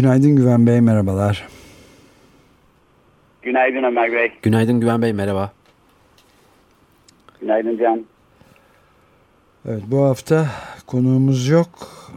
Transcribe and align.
Günaydın 0.00 0.36
Güven 0.36 0.66
Bey, 0.66 0.80
merhabalar. 0.80 1.48
Günaydın 3.42 3.82
Ömer 3.82 4.12
Bey. 4.12 4.32
Günaydın 4.42 4.80
Güven 4.80 5.02
Bey, 5.02 5.12
merhaba. 5.12 5.52
Günaydın 7.40 7.78
Can. 7.78 8.04
Evet, 9.68 9.82
bu 9.86 10.04
hafta 10.04 10.46
konuğumuz 10.86 11.48
yok 11.48 11.68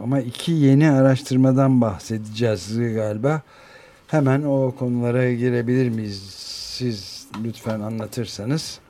ama 0.02 0.20
iki 0.20 0.52
yeni 0.52 0.90
araştırmadan 0.90 1.80
bahsedeceğiz 1.80 2.78
galiba. 2.94 3.42
Hemen 4.06 4.42
o 4.42 4.74
konulara 4.78 5.32
girebilir 5.32 5.88
miyiz? 5.88 6.22
Siz 6.78 7.28
lütfen 7.44 7.80
anlatırsanız. 7.80 8.80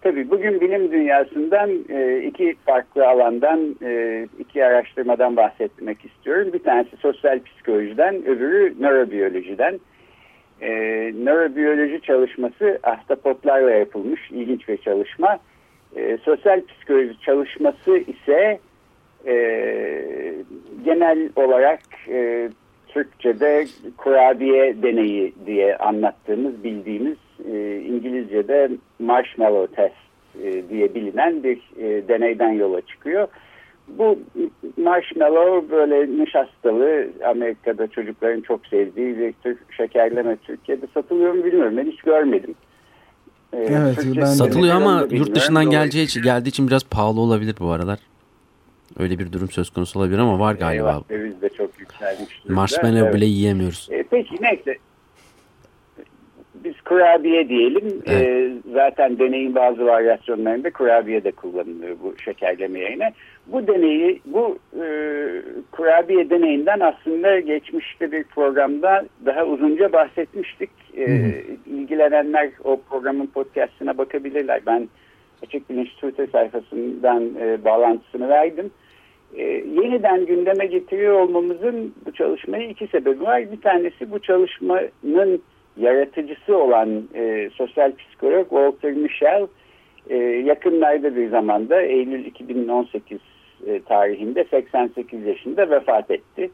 Tabii 0.00 0.30
bugün 0.30 0.60
bilim 0.60 0.92
dünyasından 0.92 1.70
e, 1.88 2.22
iki 2.22 2.56
farklı 2.66 3.08
alandan 3.08 3.76
e, 3.82 4.26
iki 4.38 4.64
araştırmadan 4.64 5.36
bahsetmek 5.36 6.04
istiyorum. 6.04 6.52
Bir 6.52 6.58
tanesi 6.58 6.96
sosyal 6.96 7.40
psikolojiden, 7.40 8.26
öbürü 8.26 8.74
nörobiyolojiden. 8.80 9.80
E, 10.60 10.70
nörobiyoloji 11.24 12.00
çalışması 12.00 12.78
ahtapotlarla 12.82 13.70
yapılmış 13.70 14.30
ilginç 14.30 14.68
bir 14.68 14.76
çalışma. 14.76 15.38
Sosyal 16.22 16.60
psikoloji 16.66 17.20
çalışması 17.20 17.98
ise 17.98 18.58
genel 20.84 21.30
olarak 21.36 21.80
Türkçe'de 22.88 23.66
kurabiye 23.96 24.82
deneyi 24.82 25.32
diye 25.46 25.76
anlattığımız, 25.76 26.64
bildiğimiz 26.64 27.16
e, 27.52 27.82
İngilizce'de 27.86 28.70
marshmallow 28.98 29.76
test 29.76 29.96
e, 30.44 30.68
diye 30.68 30.94
bilinen 30.94 31.42
bir 31.42 31.58
e, 31.78 32.08
deneyden 32.08 32.50
yola 32.50 32.80
çıkıyor. 32.80 33.28
Bu 33.88 34.18
marshmallow 34.76 35.76
böyle 35.76 36.22
nişastalı 36.22 37.08
Amerika'da 37.26 37.86
çocukların 37.86 38.40
çok 38.40 38.66
sevdiği 38.66 39.18
bir 39.18 39.32
tür 39.32 39.58
şekerleme 39.76 40.36
Türkiye'de 40.36 40.86
satılıyor 40.94 41.32
mu 41.32 41.44
bilmiyorum. 41.44 41.76
Ben 41.76 41.86
hiç 41.86 42.02
görmedim. 42.02 42.54
Ee, 43.52 43.56
evet, 43.56 43.98
ben 44.16 44.24
satılıyor 44.24 44.74
ama 44.74 45.06
yurt 45.10 45.34
dışından 45.34 45.70
geleceği 45.70 46.04
için, 46.04 46.22
geldiği 46.22 46.48
için 46.48 46.68
biraz 46.68 46.84
pahalı 46.84 47.20
olabilir 47.20 47.54
bu 47.60 47.70
aralar. 47.70 47.98
Öyle 48.98 49.18
bir 49.18 49.32
durum 49.32 49.50
söz 49.50 49.70
konusu 49.70 49.98
olabilir 49.98 50.18
ama 50.18 50.40
var 50.40 50.54
galiba. 50.54 51.02
Döviz 51.10 51.42
de 51.42 51.48
çok 51.48 51.80
yükselmiş. 51.80 52.42
Marshmallow 52.48 53.04
evet. 53.04 53.14
bile 53.14 53.24
yiyemiyoruz. 53.24 53.88
E, 53.90 54.04
peki 54.10 54.36
neyse 54.40 54.76
biz 56.68 56.80
kurabiye 56.80 57.48
diyelim. 57.48 58.02
Evet. 58.06 58.22
E, 58.22 58.52
zaten 58.72 59.18
deneyin 59.18 59.54
bazı 59.54 59.86
varyasyonlarında 59.86 60.70
kurabiye 60.70 61.24
de 61.24 61.30
kullanılıyor 61.30 61.96
bu 62.02 62.14
şekerleme 62.24 62.80
yayını. 62.80 63.10
Bu 63.46 63.66
deneyi, 63.66 64.20
bu 64.26 64.58
e, 64.74 64.86
kurabiye 65.72 66.30
deneyinden 66.30 66.80
aslında 66.80 67.40
geçmişte 67.40 68.12
bir 68.12 68.24
programda 68.24 69.04
daha 69.26 69.44
uzunca 69.44 69.92
bahsetmiştik. 69.92 70.70
E, 70.96 71.06
ilgilenenler 71.66 72.50
o 72.64 72.80
programın 72.90 73.26
podcastine 73.26 73.98
bakabilirler. 73.98 74.60
Ben 74.66 74.88
Açık 75.42 75.70
Bilinç 75.70 75.88
Twitter 75.88 76.26
sayfasından 76.26 77.30
e, 77.40 77.64
bağlantısını 77.64 78.28
verdim. 78.28 78.70
E, 79.36 79.42
yeniden 79.82 80.26
gündeme 80.26 80.66
getiriyor 80.66 81.20
olmamızın 81.20 81.94
bu 82.06 82.12
çalışmayı 82.12 82.68
iki 82.68 82.86
sebebi 82.86 83.22
var. 83.22 83.52
Bir 83.52 83.60
tanesi 83.60 84.10
bu 84.10 84.18
çalışmanın 84.18 85.42
yaratıcısı 85.78 86.56
olan 86.56 87.08
e, 87.14 87.50
sosyal 87.54 87.92
psikolog 87.96 88.48
Walter 88.48 88.92
Michel 88.92 89.46
e, 90.10 90.16
yakınlarda 90.16 91.16
bir 91.16 91.28
zamanda 91.28 91.82
Eylül 91.82 92.24
2018 92.24 93.18
e, 93.66 93.80
tarihinde 93.82 94.44
88 94.50 95.26
yaşında 95.26 95.70
vefat 95.70 96.10
etti. 96.10 96.50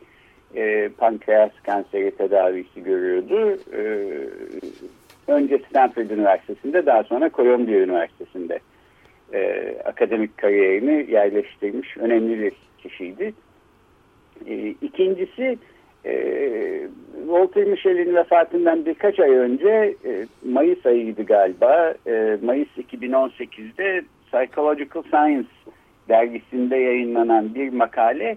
E, 0.56 0.88
pankreas 0.98 1.50
kanseri 1.66 2.10
tedavisi 2.10 2.82
görüyordu. 2.82 3.58
E, 3.72 3.82
önce 5.26 5.58
Stanford 5.68 6.10
Üniversitesi'nde 6.10 6.86
daha 6.86 7.04
sonra 7.04 7.30
Columbia 7.34 7.74
Üniversitesi'nde 7.74 8.58
e, 9.32 9.74
akademik 9.84 10.38
kariyerini 10.38 11.10
yerleştirmiş 11.10 11.96
önemli 11.96 12.41
bir 12.41 12.52
kişiydi. 12.78 13.34
E, 14.46 14.68
ikincisi 14.68 15.58
e, 16.06 16.14
Walter 17.26 17.64
Michel'in 17.64 18.14
vefatından 18.14 18.86
birkaç 18.86 19.20
ay 19.20 19.30
önce 19.30 19.94
e, 20.04 20.26
Mayıs 20.44 20.86
ayıydı 20.86 21.22
galiba. 21.22 21.94
E, 22.06 22.38
Mayıs 22.42 22.68
2018'de 22.78 24.04
Psychological 24.26 25.02
Science 25.02 25.48
dergisinde 26.08 26.76
yayınlanan 26.76 27.54
bir 27.54 27.72
makale 27.72 28.36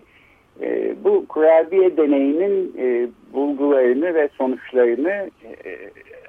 e, 0.61 0.95
bu 1.03 1.25
kurabiye 1.27 1.97
deneyinin 1.97 2.75
e, 2.77 3.07
bulgularını 3.33 4.13
ve 4.15 4.29
sonuçlarını 4.37 5.29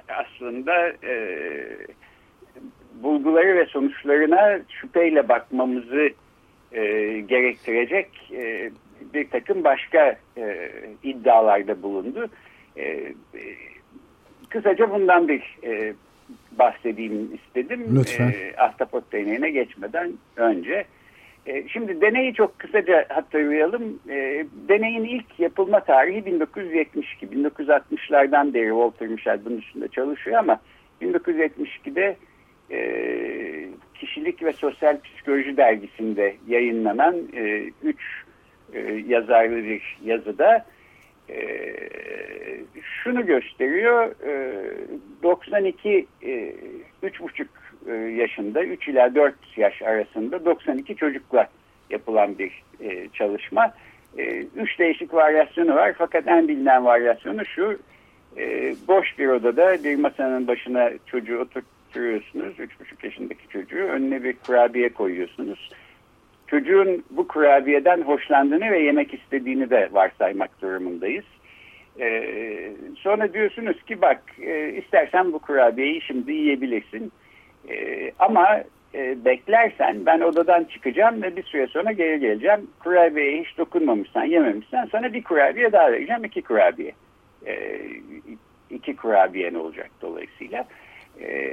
aslında 0.09 0.73
bulguları 3.03 3.55
ve 3.55 3.65
sonuçlarına 3.65 4.59
şüpheyle 4.69 5.29
bakmamızı 5.29 6.09
gerektirecek 7.27 8.09
bir 9.13 9.29
takım 9.29 9.63
başka 9.63 10.15
e, 10.37 10.69
iddialarda 11.03 11.83
bulundu. 11.83 12.27
E, 12.79 12.83
e, 12.83 13.13
kısaca 14.49 14.91
bundan 14.91 15.27
bir 15.27 15.57
e, 15.63 15.93
bahsedeyim 16.51 17.29
istedim. 17.35 17.95
Lütfen. 17.95 18.27
E, 18.29 18.53
Ahtapot 18.57 19.11
deneyine 19.11 19.49
geçmeden 19.49 20.13
önce. 20.35 20.85
E, 21.45 21.67
şimdi 21.67 22.01
deneyi 22.01 22.33
çok 22.33 22.59
kısaca 22.59 23.05
hatırlayalım. 23.09 23.99
E, 24.09 24.45
deneyin 24.69 25.03
ilk 25.03 25.39
yapılma 25.39 25.79
tarihi 25.79 26.25
1972. 26.25 27.27
1960'lardan 27.27 28.53
beri 28.53 28.69
Walter 28.69 29.07
Michel 29.07 29.45
bunun 29.45 29.57
üstünde 29.57 29.87
çalışıyor 29.87 30.37
ama 30.37 30.59
1972'de 31.01 32.15
e, 32.71 32.79
Kişilik 33.95 34.43
ve 34.43 34.53
Sosyal 34.53 34.97
Psikoloji 35.01 35.57
dergisinde 35.57 36.35
yayınlanan 36.47 37.17
3 37.17 37.33
e, 37.33 37.71
üç 37.83 37.99
e, 38.73 38.79
yazarlı 39.07 39.63
bir 39.63 39.97
yazıda 40.03 40.65
e, 41.29 41.39
şunu 43.03 43.25
gösteriyor. 43.25 44.15
E, 44.27 44.53
92 45.23 46.07
e, 46.21 46.27
3,5 47.03 47.45
e, 47.87 47.93
yaşında 47.93 48.63
3 48.63 48.87
ila 48.87 49.15
4 49.15 49.35
yaş 49.57 49.81
arasında 49.81 50.45
92 50.45 50.95
çocukla 50.95 51.47
yapılan 51.89 52.37
bir 52.37 52.63
e, 52.81 53.09
çalışma. 53.13 53.73
E, 54.17 54.23
üç 54.55 54.79
değişik 54.79 55.13
varyasyonu 55.13 55.75
var 55.75 55.93
fakat 55.97 56.27
en 56.27 56.47
bilinen 56.47 56.85
varyasyonu 56.85 57.45
şu. 57.45 57.79
E, 58.37 58.75
boş 58.87 59.19
bir 59.19 59.27
odada 59.27 59.83
bir 59.83 59.95
masanın 59.95 60.47
başına 60.47 60.89
çocuğu 61.05 61.39
oturtuyorsunuz. 61.39 62.59
3,5 62.59 63.05
yaşındaki 63.05 63.47
çocuğu. 63.49 63.83
Önüne 63.83 64.23
bir 64.23 64.33
kurabiye 64.33 64.89
koyuyorsunuz 64.89 65.69
çocuğun 66.49 67.03
bu 67.09 67.27
kurabiyeden 67.27 68.01
hoşlandığını 68.01 68.71
ve 68.71 68.79
yemek 68.79 69.13
istediğini 69.13 69.69
de 69.69 69.89
varsaymak 69.91 70.61
durumundayız. 70.61 71.25
Ee, 71.99 72.71
sonra 72.97 73.33
diyorsunuz 73.33 73.83
ki 73.83 74.01
bak 74.01 74.21
e, 74.41 74.69
istersen 74.69 75.33
bu 75.33 75.39
kurabiyeyi 75.39 76.01
şimdi 76.01 76.33
yiyebilirsin. 76.33 77.11
E, 77.69 78.11
ama 78.19 78.63
e, 78.93 79.25
beklersen 79.25 80.05
ben 80.05 80.19
odadan 80.19 80.63
çıkacağım 80.63 81.21
ve 81.21 81.35
bir 81.35 81.43
süre 81.43 81.67
sonra 81.67 81.91
geri 81.91 82.19
geleceğim. 82.19 82.67
Kurabiyeye 82.83 83.43
hiç 83.43 83.57
dokunmamışsan, 83.57 84.23
yememişsen 84.23 84.89
sana 84.91 85.13
bir 85.13 85.23
kurabiye 85.23 85.71
daha 85.71 85.91
vereceğim. 85.91 86.23
iki 86.25 86.41
kurabiye. 86.41 86.91
E, 87.45 87.79
iki 88.69 88.95
kurabiyen 88.95 89.53
olacak 89.53 89.89
dolayısıyla. 90.01 90.65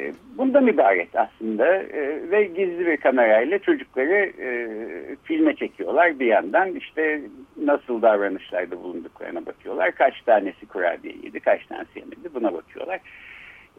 E, 0.06 0.12
bundan 0.38 0.66
ibaret 0.66 1.16
aslında 1.16 1.76
e, 1.76 2.30
ve 2.30 2.44
gizli 2.44 2.86
bir 2.86 2.96
kamerayla 2.96 3.58
çocukları 3.58 4.32
e, 4.40 4.68
filme 5.24 5.56
çekiyorlar 5.56 6.18
bir 6.18 6.26
yandan. 6.26 6.74
İşte 6.74 7.20
nasıl 7.56 8.02
davranışlarda 8.02 8.82
bulunduklarına 8.82 9.46
bakıyorlar. 9.46 9.92
Kaç 9.92 10.22
tanesi 10.22 10.66
kurabiye 10.66 11.14
yedi 11.22 11.40
kaç 11.40 11.66
tanesi 11.66 11.98
yemedi 11.98 12.34
buna 12.34 12.54
bakıyorlar. 12.54 13.00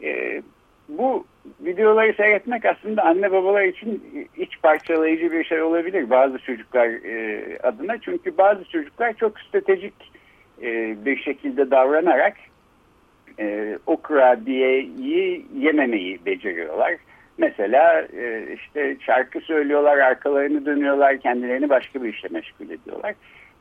E, 0.02 0.42
bu 0.88 1.26
videoları 1.60 2.14
seyretmek 2.14 2.64
aslında 2.64 3.02
anne 3.02 3.32
babalar 3.32 3.62
için 3.62 4.02
iç 4.36 4.62
parçalayıcı 4.62 5.32
bir 5.32 5.44
şey 5.44 5.62
olabilir 5.62 6.10
bazı 6.10 6.38
çocuklar 6.38 6.86
e, 6.86 7.58
adına. 7.62 8.00
Çünkü 8.00 8.38
bazı 8.38 8.64
çocuklar 8.64 9.12
çok 9.12 9.40
stratejik 9.40 9.94
e, 10.62 10.96
bir 11.04 11.16
şekilde 11.16 11.70
davranarak 11.70 12.36
e, 13.38 13.78
o 13.86 13.96
kurabiyeyi 13.96 15.46
yememeyi 15.58 16.18
beceriyorlar. 16.26 16.96
Mesela 17.38 18.06
e, 18.16 18.54
işte 18.54 18.96
şarkı 19.00 19.40
söylüyorlar, 19.40 19.98
arkalarını 19.98 20.66
dönüyorlar, 20.66 21.18
kendilerini 21.18 21.68
başka 21.68 22.02
bir 22.02 22.14
işle 22.14 22.28
meşgul 22.28 22.70
ediyorlar. 22.70 23.14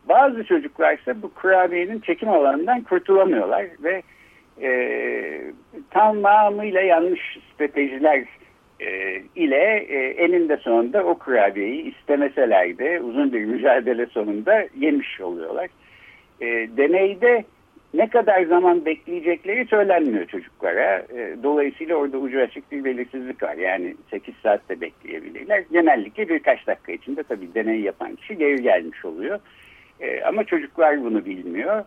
Bazı 0.10 0.44
çocuklar 0.44 0.98
ise 0.98 1.22
bu 1.22 1.34
kurabiyenin 1.34 2.00
çekim 2.00 2.30
alanından 2.30 2.82
kurtulamıyorlar 2.82 3.66
ve 3.84 4.02
e, 4.62 4.72
tamamıyla 5.90 6.82
yanlış 6.82 7.38
stratejiler 7.54 8.24
e, 8.80 9.22
ile 9.36 9.86
e, 9.90 10.10
eninde 10.10 10.58
sonunda 10.58 11.04
o 11.04 11.18
kurabiyeyi 11.18 11.96
istemeseler 11.96 12.78
de 12.78 13.02
uzun 13.02 13.34
bir 13.34 13.46
mücadele 13.46 14.06
sonunda 14.06 14.66
yemiş 14.78 15.22
oluyorlar. 15.22 15.68
E, 16.42 16.46
deneyde 16.78 17.46
ne 17.94 18.10
kadar 18.10 18.44
zaman 18.44 18.86
bekleyecekleri 18.86 19.66
söylenmiyor 19.66 20.26
çocuklara. 20.26 20.98
E, 20.98 21.36
dolayısıyla 21.44 21.96
orada 21.96 22.18
ucu 22.18 22.40
açık 22.40 22.72
bir 22.72 22.84
belirsizlik 22.84 23.44
var. 23.44 23.56
Yani 23.56 23.96
8 24.12 24.36
saatte 24.44 24.82
bekleyebilirler. 24.82 25.64
Genellikle 25.72 26.30
birkaç 26.30 26.68
dakika 26.68 26.92
içinde 26.92 27.24
tabii 27.24 27.54
deney 27.56 27.80
yapan 27.82 28.16
kişi 28.16 28.38
geri 28.38 28.62
gelmiş 28.62 29.06
oluyor. 29.06 29.40
E, 30.00 30.22
ama 30.22 30.44
çocuklar 30.44 31.04
bunu 31.04 31.26
bilmiyor. 31.26 31.86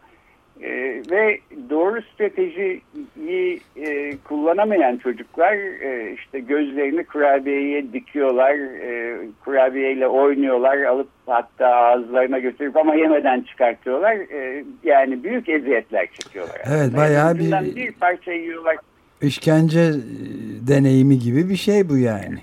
E, 0.62 1.02
ve 1.10 1.38
doğru 1.70 2.02
stratejiyi 2.02 3.60
e, 3.76 4.16
kullanamayan 4.16 4.96
çocuklar 4.96 5.54
e, 5.82 6.12
işte 6.12 6.40
gözlerini 6.40 7.04
kurabiyeye 7.04 7.92
dikiyorlar, 7.92 8.54
e, 8.54 9.18
kurabiyeyle 9.44 10.08
oynuyorlar, 10.08 10.82
alıp 10.82 11.08
hatta 11.26 11.66
ağızlarına 11.66 12.38
götürüp 12.38 12.76
ama 12.76 12.94
yemeden 12.94 13.40
çıkartıyorlar. 13.40 14.14
E, 14.14 14.64
yani 14.84 15.24
büyük 15.24 15.48
eziyetler 15.48 16.08
çekiyorlar. 16.12 16.60
Evet 16.66 16.96
bayağı 16.96 17.38
bir, 17.38 17.76
bir 17.76 17.92
parça 17.92 18.32
yiyorlar. 18.32 18.76
İşkence 19.22 19.80
e, 19.80 19.98
deneyimi 20.68 21.18
gibi 21.18 21.48
bir 21.48 21.56
şey 21.56 21.88
bu 21.88 21.96
yani. 21.96 22.38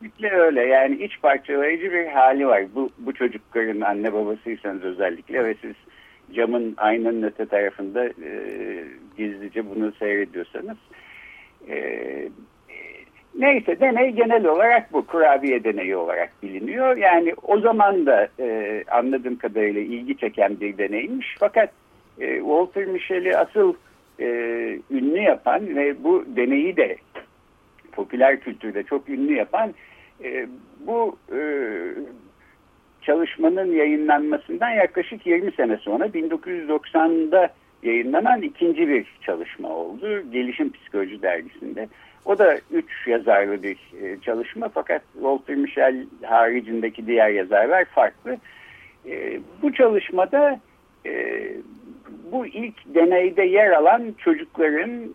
Kesinlikle 0.00 0.30
öyle. 0.30 0.60
Yani 0.60 0.96
iç 0.96 1.20
parçalayıcı 1.22 1.92
bir 1.92 2.06
hali 2.06 2.46
var. 2.46 2.64
Bu, 2.74 2.90
bu 2.98 3.12
çocukların 3.12 3.80
anne 3.80 4.12
babasıysanız 4.12 4.82
özellikle 4.82 5.44
ve 5.44 5.54
siz 5.60 5.74
camın 6.34 6.74
aynanın 6.76 7.22
öte 7.22 7.46
tarafında 7.46 8.06
e, 8.06 8.84
gizlice 9.16 9.70
bunu 9.70 9.92
seyrediyorsanız. 9.92 10.76
E, 11.68 11.78
neyse 13.38 13.80
deney 13.80 14.10
genel 14.10 14.46
olarak 14.46 14.92
bu 14.92 15.06
kurabiye 15.06 15.64
deneyi 15.64 15.96
olarak 15.96 16.42
biliniyor. 16.42 16.96
Yani 16.96 17.34
o 17.42 17.60
zaman 17.60 18.06
da 18.06 18.28
e, 18.40 18.84
anladığım 18.90 19.36
kadarıyla 19.36 19.80
ilgi 19.80 20.16
çeken 20.16 20.60
bir 20.60 20.78
deneymiş. 20.78 21.36
Fakat 21.38 21.70
e, 22.20 22.36
Walter 22.36 22.84
Michel'i 22.84 23.36
asıl 23.36 23.74
e, 24.20 24.26
ünlü 24.90 25.20
yapan 25.20 25.76
ve 25.76 26.04
bu 26.04 26.24
deneyi 26.36 26.76
de 26.76 26.96
popüler 27.92 28.40
kültürde 28.40 28.82
çok 28.82 29.08
ünlü 29.08 29.34
yapan 29.34 29.74
e, 30.24 30.46
bu 30.86 31.18
e, 31.32 31.40
çalışmanın 33.02 33.72
yayınlanmasından 33.72 34.70
yaklaşık 34.70 35.26
20 35.26 35.52
sene 35.52 35.76
sonra 35.76 36.06
1990'da 36.06 37.48
yayınlanan 37.82 38.42
ikinci 38.42 38.88
bir 38.88 39.06
çalışma 39.22 39.68
oldu. 39.68 40.30
Gelişim 40.32 40.72
Psikoloji 40.72 41.22
Dergisi'nde. 41.22 41.88
O 42.24 42.38
da 42.38 42.58
üç 42.70 43.06
yazarlı 43.06 43.62
bir 43.62 43.78
e, 44.02 44.20
çalışma 44.20 44.68
fakat 44.68 45.02
Walter 45.12 45.56
Michel 45.56 46.06
haricindeki 46.22 47.06
diğer 47.06 47.30
yazarlar 47.30 47.84
farklı. 47.84 48.36
E, 49.06 49.40
bu 49.62 49.72
çalışmada 49.72 50.60
e, 51.06 51.42
bu 52.32 52.46
ilk 52.46 52.94
deneyde 52.94 53.42
yer 53.42 53.70
alan 53.70 54.14
çocukların 54.18 55.14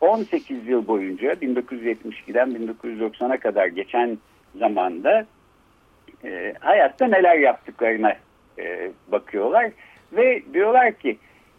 18 0.00 0.66
yıl 0.66 0.86
boyunca 0.86 1.32
1972'den 1.32 2.48
1990'a 2.48 3.36
kadar 3.40 3.66
geçen 3.66 4.18
zamanda 4.58 5.26
e, 6.24 6.54
hayatta 6.60 7.06
neler 7.06 7.38
yaptıklarına 7.38 8.16
e, 8.58 8.90
bakıyorlar 9.08 9.70
ve 10.12 10.42
diyorlar 10.54 10.92
ki 10.92 11.18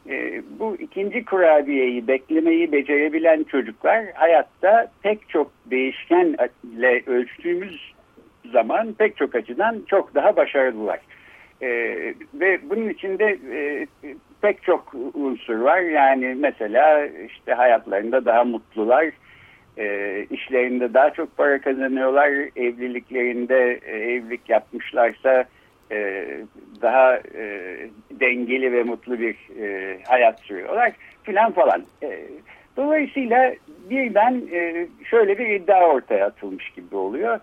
e, 0.10 0.42
bu 0.60 0.76
ikinci 0.76 1.26
kurabiyeyi 1.26 2.08
beklemeyi 2.08 2.72
becerebilen 2.72 3.44
çocuklar 3.44 4.06
hayatta 4.14 4.92
pek 5.02 5.30
çok 5.30 5.52
değişkenle 5.66 7.04
ölçtüğümüz 7.08 7.94
zaman 8.52 8.94
pek 8.94 9.18
çok 9.18 9.36
açıdan 9.36 9.82
çok 9.88 10.16
daha 10.16 10.36
başarılılar. 10.36 11.00
E, 11.62 11.68
ve 12.34 12.60
bunun 12.70 12.90
içinde 12.90 13.40
e, 13.54 13.88
pek 14.42 14.64
çok 14.64 14.94
unsur 15.14 15.56
var. 15.60 15.80
Yani 15.80 16.36
mesela 16.40 17.06
işte 17.06 17.54
hayatlarında 17.54 18.26
daha 18.26 18.44
mutlular, 18.44 19.06
e, 19.80 20.26
işlerinde 20.32 20.94
daha 20.94 21.10
çok 21.10 21.38
para 21.38 21.62
kazanıyorlar. 21.62 22.30
Evliliklerinde 22.56 23.80
e, 23.86 23.98
evlilik 23.98 24.50
yapmışlarsa 24.50 25.46
e, 25.92 26.28
daha 26.82 27.18
e, 27.18 27.78
dengeli 28.12 28.74
ve 28.74 28.84
mutlu 28.84 29.20
bir 29.20 29.36
e, 29.62 29.98
hayat 30.08 30.40
sürüyorlar 30.40 30.92
filan 31.24 31.52
falan. 31.52 31.84
E, 32.04 32.20
dolayısıyla 32.78 33.56
birden 33.90 34.42
e, 34.52 34.88
şöyle 35.10 35.38
bir 35.38 35.48
iddia 35.48 35.90
ortaya 35.90 36.26
atılmış 36.26 36.70
gibi 36.70 36.96
oluyor. 36.96 37.40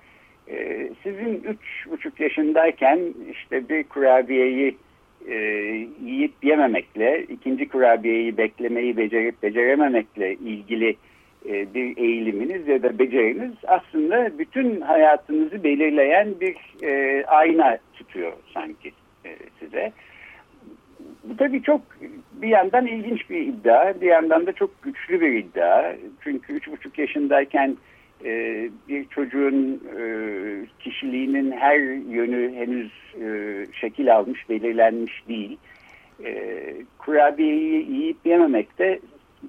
E, 0.48 0.88
sizin 1.02 1.34
üç 1.34 1.90
buçuk 1.90 2.20
yaşındayken 2.20 3.00
işte 3.32 3.68
bir 3.68 3.84
kurabiyeyi 3.84 4.76
e, 5.28 5.34
yiyip 6.04 6.32
yememekle, 6.42 7.22
ikinci 7.22 7.68
kurabiyeyi 7.68 8.36
beklemeyi 8.36 8.96
becerip 8.96 9.42
becerememekle 9.42 10.34
ilgili 10.34 10.96
e, 11.48 11.74
bir 11.74 11.96
eğiliminiz 11.96 12.68
ya 12.68 12.82
da 12.82 12.98
beceriniz 12.98 13.52
aslında 13.66 14.38
bütün 14.38 14.80
hayatınızı 14.80 15.64
belirleyen 15.64 16.34
bir 16.40 16.56
e, 16.82 17.24
ayna 17.26 17.78
tutuyor 17.94 18.32
sanki 18.54 18.92
e, 19.24 19.30
size. 19.60 19.92
Bu 21.24 21.36
tabii 21.36 21.62
çok 21.62 21.80
bir 22.32 22.48
yandan 22.48 22.86
ilginç 22.86 23.30
bir 23.30 23.40
iddia, 23.40 24.00
bir 24.00 24.06
yandan 24.06 24.46
da 24.46 24.52
çok 24.52 24.82
güçlü 24.82 25.20
bir 25.20 25.32
iddia. 25.32 25.94
Çünkü 26.20 26.52
üç 26.52 26.68
buçuk 26.68 26.98
yaşındayken 26.98 27.76
e, 28.24 28.30
bir 28.88 29.04
çocuğun 29.04 29.82
e, 29.98 30.02
kişiliğinin 30.80 31.52
her 31.52 31.78
yönü 32.10 32.54
henüz 32.54 32.92
e, 33.22 33.66
şekil 33.72 34.16
almış, 34.16 34.48
belirlenmiş 34.48 35.28
değil. 35.28 35.58
E, 36.24 36.52
kurabiyeyi 36.98 37.92
yiyip 37.92 38.16
yememek 38.24 38.78
de 38.78 39.00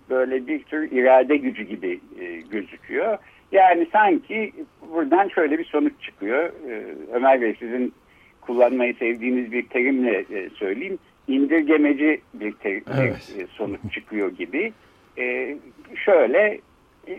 böyle 0.10 0.48
bir 0.48 0.64
tür 0.64 0.92
irade 0.92 1.38
gücü 1.38 1.64
gibi 1.64 2.00
e, 2.20 2.42
gözüküyor. 2.52 3.18
Yani 3.52 3.88
sanki 3.92 4.52
buradan 4.94 5.28
şöyle 5.28 5.60
bir 5.60 5.66
sonuç 5.66 5.94
çıkıyor. 6.02 6.44
E, 6.44 6.84
Ömer 7.14 7.42
Bey 7.42 7.56
sizin 7.60 7.94
kullanmayı 8.42 8.96
sevdiğiniz 8.96 9.52
bir 9.52 9.66
terimle 9.66 10.26
e, 10.32 10.50
söyleyeyim. 10.50 11.00
İndirgemeci 11.28 12.22
bir, 12.34 12.52
ter- 12.52 12.82
evet. 13.00 13.36
e, 13.40 13.48
sonuç 13.48 13.80
çıkıyor 13.94 14.32
gibi. 14.32 14.74
E, 15.18 15.58
şöyle 16.06 16.60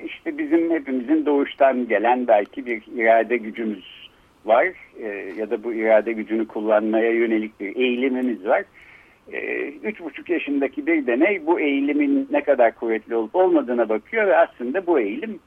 işte 0.04 0.38
bizim 0.38 0.70
hepimizin 0.70 1.26
doğuştan 1.26 1.88
gelen 1.88 2.26
belki 2.26 2.66
bir 2.66 2.82
irade 2.97 3.37
gücümüz 3.37 4.11
var. 4.44 4.66
E, 5.02 5.06
ya 5.37 5.50
da 5.50 5.64
bu 5.64 5.75
irade 5.75 6.12
gücünü 6.12 6.47
kullanmaya 6.47 7.11
yönelik 7.12 7.61
bir 7.61 7.76
eğilimimiz 7.76 8.47
var. 8.47 8.64
Ee, 9.32 9.73
üç 9.82 10.00
buçuk 10.00 10.30
yaşındaki 10.30 10.87
bir 10.87 11.06
deney 11.06 11.47
bu 11.47 11.61
eğilimin 11.61 12.28
ne 12.30 12.42
kadar 12.42 12.75
kuvvetli 12.75 13.16
olup 13.16 13.35
olmadığına 13.35 13.88
bakıyor 13.88 14.26
ve 14.26 14.37
aslında 14.37 14.87
bu 14.87 15.00
eğilim 15.00 15.38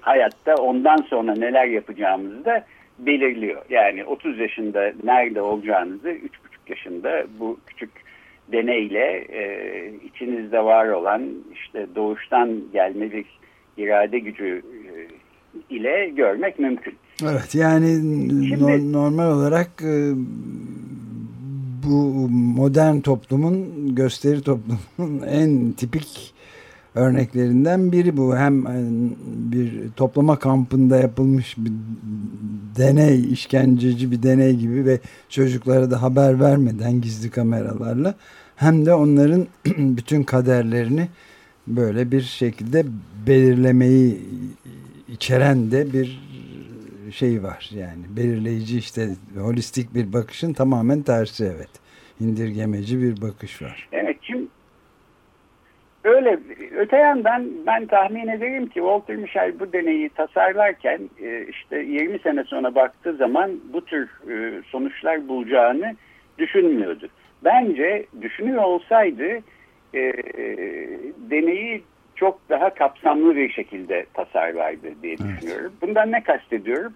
hayatta 0.00 0.54
ondan 0.54 0.96
sonra 0.96 1.34
neler 1.34 1.66
yapacağımızı 1.66 2.44
da 2.44 2.64
belirliyor. 2.98 3.62
Yani 3.70 4.04
30 4.04 4.38
yaşında 4.38 4.92
nerede 5.04 5.40
olacağınızı 5.40 6.08
üç 6.08 6.44
buçuk 6.44 6.70
yaşında 6.70 7.24
bu 7.40 7.58
küçük 7.66 7.90
deneyle 8.52 9.24
e, 9.28 9.92
içinizde 10.04 10.64
var 10.64 10.88
olan 10.88 11.22
işte 11.54 11.86
doğuştan 11.94 12.60
gelme 12.72 13.12
bir 13.12 13.24
irade 13.76 14.18
gücü 14.18 14.62
e, 14.72 15.74
ile 15.74 16.08
görmek 16.08 16.58
mümkün. 16.58 16.94
Evet 17.22 17.54
yani 17.54 17.86
Şimdi, 18.48 18.92
normal 18.92 19.30
olarak 19.30 19.70
e, 19.82 20.12
bu 21.86 22.28
modern 22.28 23.00
toplumun 23.00 23.66
gösteri 23.94 24.40
toplumunun 24.40 25.22
en 25.26 25.72
tipik 25.72 26.34
örneklerinden 26.94 27.92
biri 27.92 28.16
bu. 28.16 28.36
Hem 28.36 28.66
e, 28.66 28.84
bir 29.26 29.90
toplama 29.96 30.38
kampında 30.38 30.96
yapılmış 30.96 31.56
bir 31.58 31.72
deney, 32.76 33.32
işkenceci 33.32 34.10
bir 34.10 34.22
deney 34.22 34.56
gibi 34.56 34.86
ve 34.86 35.00
çocuklara 35.28 35.90
da 35.90 36.02
haber 36.02 36.40
vermeden 36.40 37.00
gizli 37.00 37.30
kameralarla 37.30 38.14
hem 38.56 38.86
de 38.86 38.94
onların 38.94 39.46
bütün 39.76 40.22
kaderlerini 40.22 41.08
böyle 41.66 42.10
bir 42.10 42.22
şekilde 42.22 42.84
belirlemeyi 43.26 44.20
içeren 45.08 45.70
de 45.70 45.92
bir 45.92 46.25
şey 47.12 47.42
var 47.42 47.70
yani 47.74 48.04
belirleyici 48.16 48.78
işte 48.78 49.08
holistik 49.38 49.94
bir 49.94 50.12
bakışın 50.12 50.52
tamamen 50.52 51.02
tersi 51.02 51.44
evet 51.56 51.70
indirgemeci 52.20 53.02
bir 53.02 53.22
bakış 53.22 53.62
var. 53.62 53.88
Evet 53.92 54.16
şimdi 54.22 54.46
öyle 56.04 56.38
öte 56.76 56.96
yandan 56.96 57.50
ben 57.66 57.86
tahmin 57.86 58.28
ederim 58.28 58.66
ki 58.66 58.74
Walter 58.74 59.16
Michel 59.16 59.60
bu 59.60 59.72
deneyi 59.72 60.08
tasarlarken 60.08 61.00
e, 61.22 61.46
işte 61.48 61.78
20 61.78 62.18
sene 62.18 62.44
sonra 62.44 62.74
baktığı 62.74 63.16
zaman 63.16 63.50
bu 63.72 63.84
tür 63.84 64.08
e, 64.30 64.62
sonuçlar 64.62 65.28
bulacağını 65.28 65.96
düşünmüyordu. 66.38 67.08
Bence 67.44 68.06
düşünüyor 68.22 68.62
olsaydı 68.62 69.38
e, 69.94 70.12
deneyi 71.30 71.82
çok 72.16 72.48
daha 72.48 72.74
kapsamlı 72.74 73.36
bir 73.36 73.50
şekilde 73.50 74.06
tasarlardı 74.14 75.02
diye 75.02 75.18
düşünüyorum. 75.18 75.72
Evet. 75.72 75.82
Bundan 75.82 76.12
ne 76.12 76.22
kastediyorum? 76.22 76.92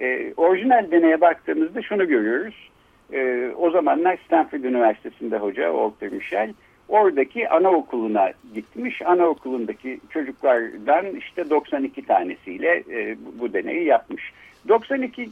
E, 0.00 0.32
orijinal 0.36 0.90
deneye 0.90 1.20
baktığımızda 1.20 1.82
şunu 1.82 2.08
görüyoruz. 2.08 2.70
E, 3.12 3.50
o 3.58 3.70
zamanlar 3.70 4.18
Stanford 4.26 4.64
Üniversitesi'nde 4.64 5.36
hoca 5.36 5.64
Walter 5.64 6.08
Michel 6.08 6.54
oradaki 6.88 7.48
anaokuluna 7.48 8.32
gitmiş. 8.54 9.02
Anaokulundaki 9.02 10.00
çocuklardan 10.10 11.06
işte 11.06 11.50
92 11.50 12.06
tanesiyle 12.06 12.82
e, 12.90 13.16
bu 13.40 13.52
deneyi 13.52 13.84
yapmış. 13.84 14.32
92 14.68 15.30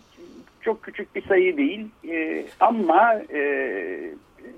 çok 0.63 0.83
küçük 0.83 1.15
bir 1.15 1.23
sayı 1.23 1.57
değil 1.57 1.89
e, 2.09 2.45
ama 2.61 3.15
e, 3.33 3.41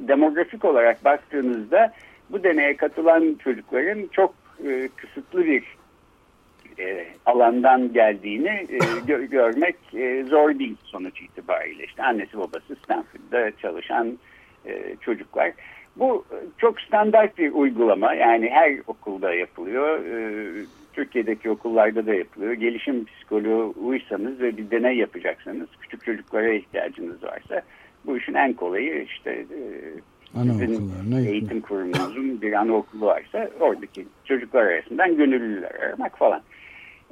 demografik 0.01 0.65
olarak 0.65 1.05
baktığınızda 1.05 1.93
bu 2.31 2.45
deneye 2.45 2.77
katılan 2.77 3.35
çocukların 3.45 4.09
çok 4.13 4.42
e, 4.67 4.89
kısıtlı 4.97 5.45
bir 5.47 5.65
e, 6.79 7.07
alandan 7.27 7.93
geldiğini 7.93 8.67
e, 8.71 8.79
gö 9.07 9.25
görmek 9.25 9.77
e, 9.95 10.25
zor 10.25 10.59
değil 10.59 10.77
sonuç 10.85 11.23
itibariyle. 11.23 11.85
İşte 11.85 12.03
annesi 12.03 12.39
babası 12.39 12.77
Stanford'da 12.85 13.51
çalışan 13.57 14.19
e, 14.67 14.97
çocuklar. 15.01 15.53
Bu 15.97 16.25
çok 16.59 16.81
standart 16.81 17.39
bir 17.39 17.53
uygulama. 17.53 18.15
Yani 18.15 18.51
her 18.51 18.79
okulda 18.87 19.35
yapılıyor. 19.35 20.05
E, 20.05 20.53
Türkiye'deki 20.93 21.51
okullarda 21.51 22.07
da 22.07 22.15
yapılıyor. 22.15 22.53
Gelişim 22.53 23.05
psikoloğu 23.05 23.75
uysanız 23.85 24.41
ve 24.41 24.57
bir 24.57 24.71
deney 24.71 24.97
yapacaksanız, 24.97 25.69
küçük 25.81 26.05
çocuklara 26.05 26.53
ihtiyacınız 26.53 27.23
varsa 27.23 27.63
bu 28.07 28.17
işin 28.17 28.35
en 28.35 28.53
kolayı 28.53 29.03
işte 29.03 29.31
e, 29.31 29.61
sizin 30.35 31.27
eğitim 31.27 31.61
kurumunuzun 31.61 32.41
bir 32.43 32.53
anaokulu 32.53 33.07
varsa 33.07 33.51
oradaki 33.61 34.07
çocuklar 34.25 34.63
arasından 34.63 35.17
gönüllüler 35.17 35.75
aramak 35.75 36.19
falan. 36.19 36.43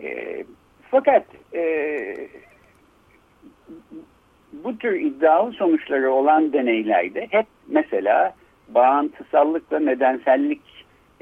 E, 0.02 0.44
fakat 0.90 1.24
e, 1.54 2.28
bu 4.52 4.78
tür 4.78 5.00
iddialı 5.00 5.52
sonuçları 5.52 6.12
olan 6.12 6.52
deneylerde 6.52 7.26
hep 7.30 7.46
mesela 7.68 8.34
bağıntısallıkla 8.68 9.78
nedensellik 9.78 10.60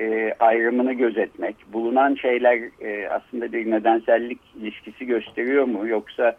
e, 0.00 0.35
ayrımını 0.40 0.93
gözetmek, 0.93 1.57
bulunan 1.73 2.14
şeyler 2.14 2.59
e, 2.81 3.09
aslında 3.09 3.52
bir 3.52 3.71
nedensellik 3.71 4.40
ilişkisi 4.57 5.07
gösteriyor 5.07 5.64
mu 5.64 5.88
yoksa 5.88 6.37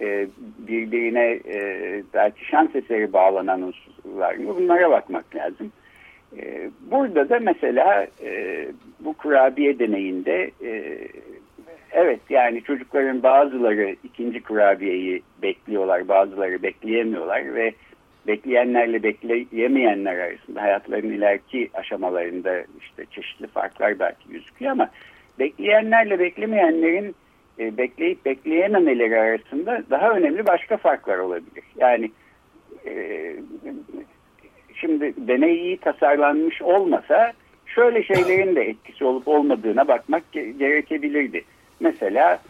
e, 0.00 0.26
birbirine 0.58 1.40
e, 1.48 2.02
belki 2.14 2.44
şans 2.44 2.74
eseri 2.74 3.12
bağlanan 3.12 3.62
unsurlar 3.62 4.34
mı 4.34 4.56
bunlara 4.56 4.90
bakmak 4.90 5.36
lazım. 5.36 5.72
E, 6.38 6.70
burada 6.90 7.28
da 7.28 7.38
mesela 7.38 8.06
e, 8.24 8.66
bu 9.00 9.12
kurabiye 9.12 9.78
deneyinde 9.78 10.50
e, 10.64 10.98
evet 11.92 12.20
yani 12.30 12.62
çocukların 12.62 13.22
bazıları 13.22 13.96
ikinci 14.04 14.42
kurabiyeyi 14.42 15.22
bekliyorlar 15.42 16.08
bazıları 16.08 16.62
bekleyemiyorlar 16.62 17.54
ve 17.54 17.72
bekleyenlerle 18.26 19.02
bekleyemeyenler 19.02 20.16
arasında 20.16 20.62
hayatların 20.62 21.12
ileriki 21.12 21.70
aşamalarında 21.74 22.64
işte 22.80 23.04
çeşitli 23.10 23.46
farklar 23.46 23.98
belki 23.98 24.28
gözüküyor 24.28 24.72
ama 24.72 24.90
bekleyenlerle 25.38 26.18
beklemeyenlerin 26.18 27.14
e, 27.58 27.76
bekleyip 27.76 28.24
bekleyememeleri 28.24 29.20
arasında 29.20 29.82
daha 29.90 30.10
önemli 30.10 30.46
başka 30.46 30.76
farklar 30.76 31.18
olabilir. 31.18 31.64
Yani 31.76 32.10
e, 32.86 33.36
şimdi 34.74 35.14
deney 35.16 35.56
iyi 35.56 35.76
tasarlanmış 35.76 36.62
olmasa 36.62 37.32
şöyle 37.66 38.02
şeylerin 38.02 38.56
de 38.56 38.62
etkisi 38.62 39.04
olup 39.04 39.28
olmadığına 39.28 39.88
bakmak 39.88 40.32
gerekebilirdi. 40.32 41.44
Mesela 41.80 42.40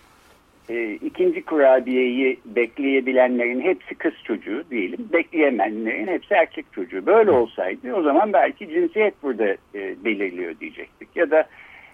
e, 0.69 0.93
ikinci 0.93 1.45
kurabiyeyi 1.45 2.41
bekleyebilenlerin 2.45 3.61
hepsi 3.61 3.95
kız 3.95 4.13
çocuğu 4.25 4.65
diyelim. 4.71 5.09
Bekleyemeyenlerin 5.13 6.07
hepsi 6.07 6.35
erkek 6.35 6.67
çocuğu. 6.73 7.07
Böyle 7.07 7.31
olsaydı 7.31 7.95
o 7.95 8.03
zaman 8.03 8.33
belki 8.33 8.69
cinsiyet 8.69 9.23
burada 9.23 9.47
e, 9.75 10.05
belirliyor 10.05 10.61
diyecektik. 10.61 11.09
Ya 11.17 11.31
da 11.31 11.49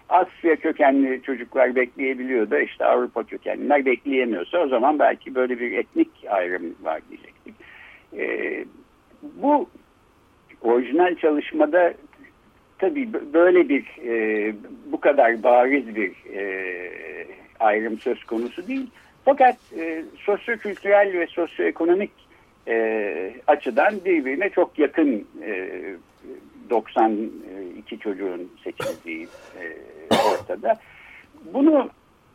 Asya 0.08 0.56
kökenli 0.56 1.22
çocuklar 1.22 1.74
bekleyebiliyor 1.74 2.50
da 2.50 2.60
işte 2.60 2.84
Avrupa 2.84 3.22
kökenliler 3.22 3.84
bekleyemiyorsa 3.84 4.58
o 4.58 4.68
zaman 4.68 4.98
belki 4.98 5.34
böyle 5.34 5.60
bir 5.60 5.72
etnik 5.72 6.10
ayrım 6.30 6.74
var 6.82 7.00
diyecektik. 7.10 7.54
E, 8.18 8.64
bu 9.22 9.68
orijinal 10.62 11.14
çalışmada 11.14 11.94
tabii 12.78 13.08
böyle 13.32 13.68
bir 13.68 13.84
e, 14.06 14.54
bu 14.86 15.00
kadar 15.00 15.42
bariz 15.42 15.96
bir 15.96 16.12
e, 16.34 16.46
ayrım 17.60 17.98
söz 17.98 18.24
konusu 18.24 18.68
değil. 18.68 18.86
Fakat 19.24 19.56
e, 19.78 20.04
sosyo-kültürel 20.16 21.12
ve 21.12 21.26
sosyoekonomik 21.26 22.10
e, 22.68 23.34
açıdan 23.46 24.04
birbirine 24.04 24.50
çok 24.50 24.78
yakın 24.78 25.26
e, 25.42 25.80
92 26.72 27.98
çocuğun 27.98 28.50
seçildiği 28.64 29.28
e, 29.60 29.64
ortada. 30.14 30.80
Bunu 31.54 31.90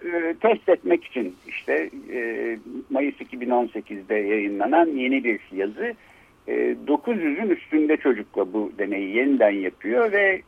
e, 0.06 0.36
test 0.42 0.70
etmek 0.70 1.04
için 1.04 1.36
işte 1.48 1.90
e, 2.14 2.58
Mayıs 2.90 3.16
2018'de 3.16 4.16
yayınlanan 4.16 4.88
yeni 4.88 5.24
bir 5.24 5.42
yazı 5.52 5.94
e, 6.48 6.76
900'ün 6.88 7.50
üstünde 7.50 7.98
çocukla 7.98 8.54
bu 8.54 8.72
deneyi 8.78 9.16
yeniden 9.16 9.52
yapıyor 9.52 10.12
ve 10.12 10.42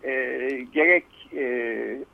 gerek 0.73 1.05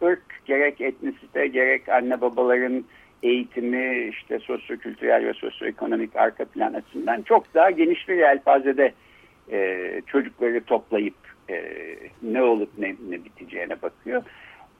ırk, 0.03 0.45
gerek 0.45 0.81
etnisite, 0.81 1.47
gerek 1.47 1.89
anne 1.89 2.21
babaların 2.21 2.83
eğitimi, 3.23 4.09
işte 4.09 4.39
sosyokültürel 4.39 5.25
ve 5.25 5.33
sosyoekonomik 5.33 6.15
arka 6.15 6.45
plan 6.45 6.73
açısından 6.73 7.21
çok 7.21 7.53
daha 7.53 7.71
geniş 7.71 8.09
bir 8.09 8.15
yelpazede 8.15 8.93
e, 9.51 10.01
çocukları 10.07 10.63
toplayıp 10.63 11.15
e, 11.49 11.63
ne 12.23 12.43
olup 12.43 12.69
ne, 12.77 12.95
ne 13.09 13.25
biteceğine 13.25 13.81
bakıyor. 13.81 14.23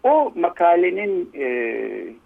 O 0.03 0.31
makalenin 0.35 1.29
e, 1.33 1.47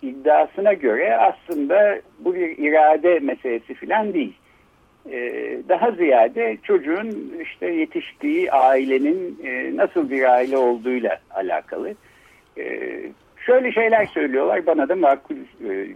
iddiasına 0.02 0.74
göre 0.74 1.18
aslında 1.18 2.00
bu 2.20 2.36
bir 2.36 2.58
irade 2.58 3.20
meselesi 3.20 3.74
falan 3.74 4.14
değil. 4.14 4.34
E, 5.12 5.20
daha 5.70 5.92
ziyade 5.92 6.58
çocuğun 6.64 7.34
işte 7.44 7.68
yetiştiği 7.68 8.52
ailenin 8.52 9.40
e, 9.44 9.76
nasıl 9.76 10.10
bir 10.10 10.24
aile 10.24 10.58
olduğuyla 10.58 11.20
alakalı. 11.32 11.94
E, 12.58 12.92
şöyle 13.46 13.72
şeyler 13.72 14.06
söylüyorlar 14.06 14.66
bana 14.66 14.90
da 14.90 14.96
makul 14.96 15.36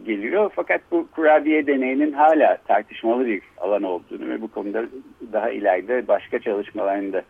geliyor. 0.06 0.52
Fakat 0.56 0.82
bu 0.92 1.08
kurabiye 1.12 1.68
deneyinin 1.68 2.12
hala 2.12 2.58
tartışmalı 2.58 3.26
bir 3.26 3.42
alan 3.58 3.84
olduğunu 3.84 4.30
ve 4.30 4.42
bu 4.42 4.48
konuda 4.48 4.86
daha 5.34 5.50
ileride 5.50 6.08
başka 6.08 6.40
çalışmaların 6.40 7.14
da 7.14 7.24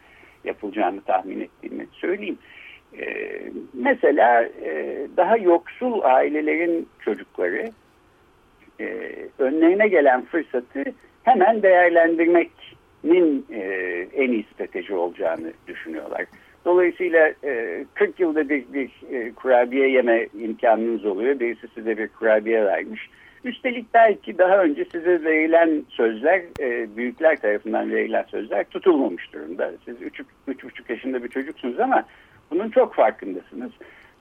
yapılacağını 0.43 1.01
tahmin 1.01 1.41
ettiğimi 1.41 1.87
söyleyeyim. 1.91 2.37
mesela 3.73 4.49
daha 5.17 5.37
yoksul 5.37 6.01
ailelerin 6.01 6.87
çocukları 6.99 7.71
önlerine 9.39 9.87
gelen 9.87 10.25
fırsatı 10.25 10.83
hemen 11.23 11.63
değerlendirmenin 11.63 13.45
e, 13.51 13.61
en 14.13 14.31
iyi 14.31 14.45
strateji 14.53 14.95
olacağını 14.95 15.53
düşünüyorlar. 15.67 16.25
Dolayısıyla 16.65 17.33
e, 17.43 17.85
40 17.93 18.19
yılda 18.19 18.49
bir, 18.49 18.63
bir 18.73 18.89
e, 19.11 19.31
kurabiye 19.31 19.89
yeme 19.89 20.27
imkanınız 20.39 21.05
oluyor. 21.05 21.39
Birisi 21.39 21.67
size 21.75 21.97
bir 21.97 22.07
kurabiye 22.07 22.65
vermiş. 22.65 23.09
Üstelik 23.43 23.93
belki 23.93 24.37
daha 24.37 24.63
önce 24.63 24.85
size 24.85 25.23
verilen 25.23 25.83
sözler, 25.89 26.41
e, 26.59 26.97
büyükler 26.97 27.41
tarafından 27.41 27.91
verilen 27.91 28.23
sözler 28.23 28.63
tutulmamış 28.63 29.33
durumda. 29.33 29.71
Siz 29.85 30.01
3,5 30.01 30.91
yaşında 30.91 31.23
bir 31.23 31.29
çocuksunuz 31.29 31.79
ama 31.79 32.03
bunun 32.51 32.69
çok 32.69 32.93
farkındasınız. 32.95 33.71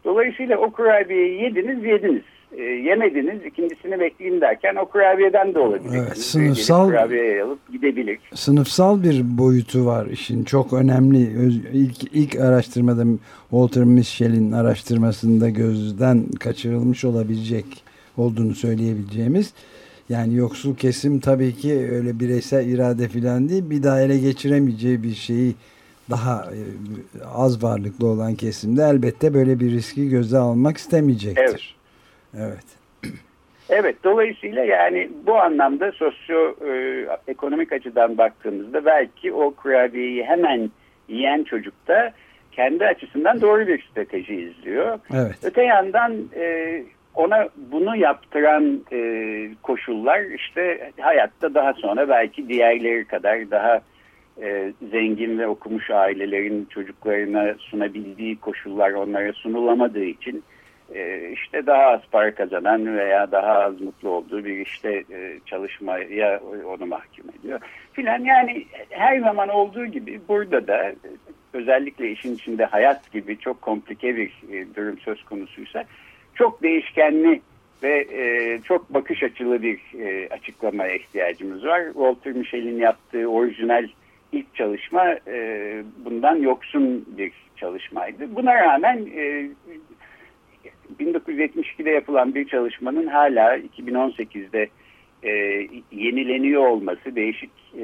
Dolayısıyla 0.05 0.59
o 0.59 0.71
kurabiyeyi 0.71 1.43
yediniz 1.43 1.85
yediniz. 1.85 2.23
E, 2.59 2.63
yemediniz 2.63 3.47
ikincisini 3.47 4.01
bekleyin 4.01 4.41
derken 4.41 4.77
o 4.77 4.87
kurabiyeden 4.87 5.55
de 5.55 5.59
olabilir. 5.59 5.99
Evet, 5.99 6.19
sınıfsal 6.19 6.87
kurabiye 6.89 7.43
alıp 7.43 7.73
gidebilir. 7.73 8.19
Sınıfsal 8.35 9.03
bir 9.03 9.39
boyutu 9.39 9.87
var 9.87 10.07
işin 10.07 10.45
çok 10.45 10.73
önemli. 10.73 11.19
İlk, 11.73 12.15
ilk 12.15 12.41
araştırmada 12.41 13.05
Walter 13.51 13.85
Mischel'in 13.85 14.53
araştırmasında 14.53 15.49
gözden 15.49 16.25
kaçırılmış 16.41 17.05
olabilecek 17.05 17.65
olduğunu 18.17 18.55
söyleyebileceğimiz. 18.55 19.53
Yani 20.09 20.35
yoksul 20.35 20.77
kesim 20.77 21.21
tabii 21.21 21.55
ki 21.55 21.89
öyle 21.93 22.21
bireysel 22.21 22.69
irade 22.69 23.09
filan 23.09 23.49
değil 23.49 23.71
bir 23.71 23.83
daha 23.83 24.01
ele 24.01 24.19
geçiremeyeceği 24.19 25.03
bir 25.03 25.15
şeyi 25.15 25.55
daha 26.11 26.45
e, 26.45 26.61
az 27.35 27.63
varlıklı 27.63 28.07
olan 28.07 28.35
kesimde 28.35 28.83
elbette 28.83 29.35
böyle 29.35 29.61
bir 29.61 29.71
riski 29.71 30.09
göze 30.09 30.39
almak 30.39 30.77
istemeyecektir. 30.77 31.43
Evet. 31.43 31.82
Evet. 32.39 32.83
Evet, 33.71 33.97
dolayısıyla 34.05 34.65
yani 34.65 35.11
bu 35.27 35.37
anlamda 35.37 35.93
sosyo 35.93 36.55
e, 36.69 37.07
ekonomik 37.29 37.73
açıdan 37.73 38.19
baktığımızda 38.19 38.85
belki 38.85 39.33
o 39.33 39.55
kurabiyeyi 39.55 40.25
hemen 40.25 40.71
yiyen 41.09 41.45
çocukta 41.45 42.13
kendi 42.53 42.87
açısından 42.87 43.41
doğru 43.41 43.67
bir 43.67 43.83
strateji 43.91 44.35
izliyor. 44.35 44.99
Evet. 45.15 45.39
Öte 45.43 45.63
yandan 45.63 46.13
e, 46.37 46.83
ona 47.15 47.49
bunu 47.57 47.97
yaptıran 47.97 48.81
e, 48.93 49.01
koşullar 49.63 50.21
işte 50.21 50.91
hayatta 51.01 51.55
daha 51.55 51.73
sonra 51.73 52.09
belki 52.09 52.49
diğerleri 52.49 53.05
kadar 53.05 53.51
daha 53.51 53.81
e, 54.43 54.73
zengin 54.91 55.39
ve 55.39 55.47
okumuş 55.47 55.91
ailelerin 55.91 56.65
çocuklarına 56.65 57.55
sunabildiği 57.59 58.37
koşullar 58.37 58.93
onlara 58.93 59.33
sunulamadığı 59.33 60.05
için 60.05 60.45
işte 61.33 61.67
daha 61.67 61.83
az 61.83 62.01
para 62.13 62.35
kazanan 62.35 62.97
veya 62.97 63.33
daha 63.33 63.53
az 63.53 63.81
mutlu 63.81 64.09
olduğu 64.09 64.45
bir 64.45 64.67
işte 64.67 65.05
e, 65.13 65.39
çalışmaya 65.47 66.41
onu 66.67 66.87
mahkum 66.87 67.25
ediyor 67.41 67.61
filan 67.93 68.25
yani 68.25 68.65
her 68.91 69.21
zaman 69.21 69.49
olduğu 69.49 69.87
gibi 69.87 70.21
burada 70.29 70.67
da 70.67 70.93
özellikle 71.53 72.11
işin 72.11 72.35
içinde 72.35 72.65
hayat 72.65 73.13
gibi 73.13 73.39
çok 73.39 73.63
komplike 73.63 74.17
bir 74.17 74.33
e, 74.53 74.75
durum 74.75 74.99
söz 74.99 75.25
konusuysa 75.25 75.85
çok 76.35 76.63
değişkenli 76.63 77.41
ve 77.83 78.07
e, 78.13 78.61
çok 78.61 78.95
bakış 78.95 79.23
açılı 79.23 79.63
bir 79.63 79.81
açıklamaya 80.31 80.95
ihtiyacımız 80.95 81.65
var. 81.65 81.85
Walter 81.85 82.33
Michel'in 82.33 82.79
yaptığı 82.79 83.27
orijinal 83.27 83.89
ilk 84.33 84.55
çalışma 84.55 85.17
bundan 86.05 86.37
yoksun 86.37 87.07
bir 87.19 87.33
çalışmaydı. 87.57 88.37
Buna 88.37 88.55
rağmen 88.55 89.07
1972'de 91.01 91.91
yapılan 91.91 92.35
bir 92.35 92.49
çalışmanın 92.49 93.07
hala 93.07 93.59
2018'de 93.59 94.69
e, 95.23 95.31
yenileniyor 95.93 96.67
olması, 96.67 97.17
değişik 97.17 97.51
e, 97.79 97.83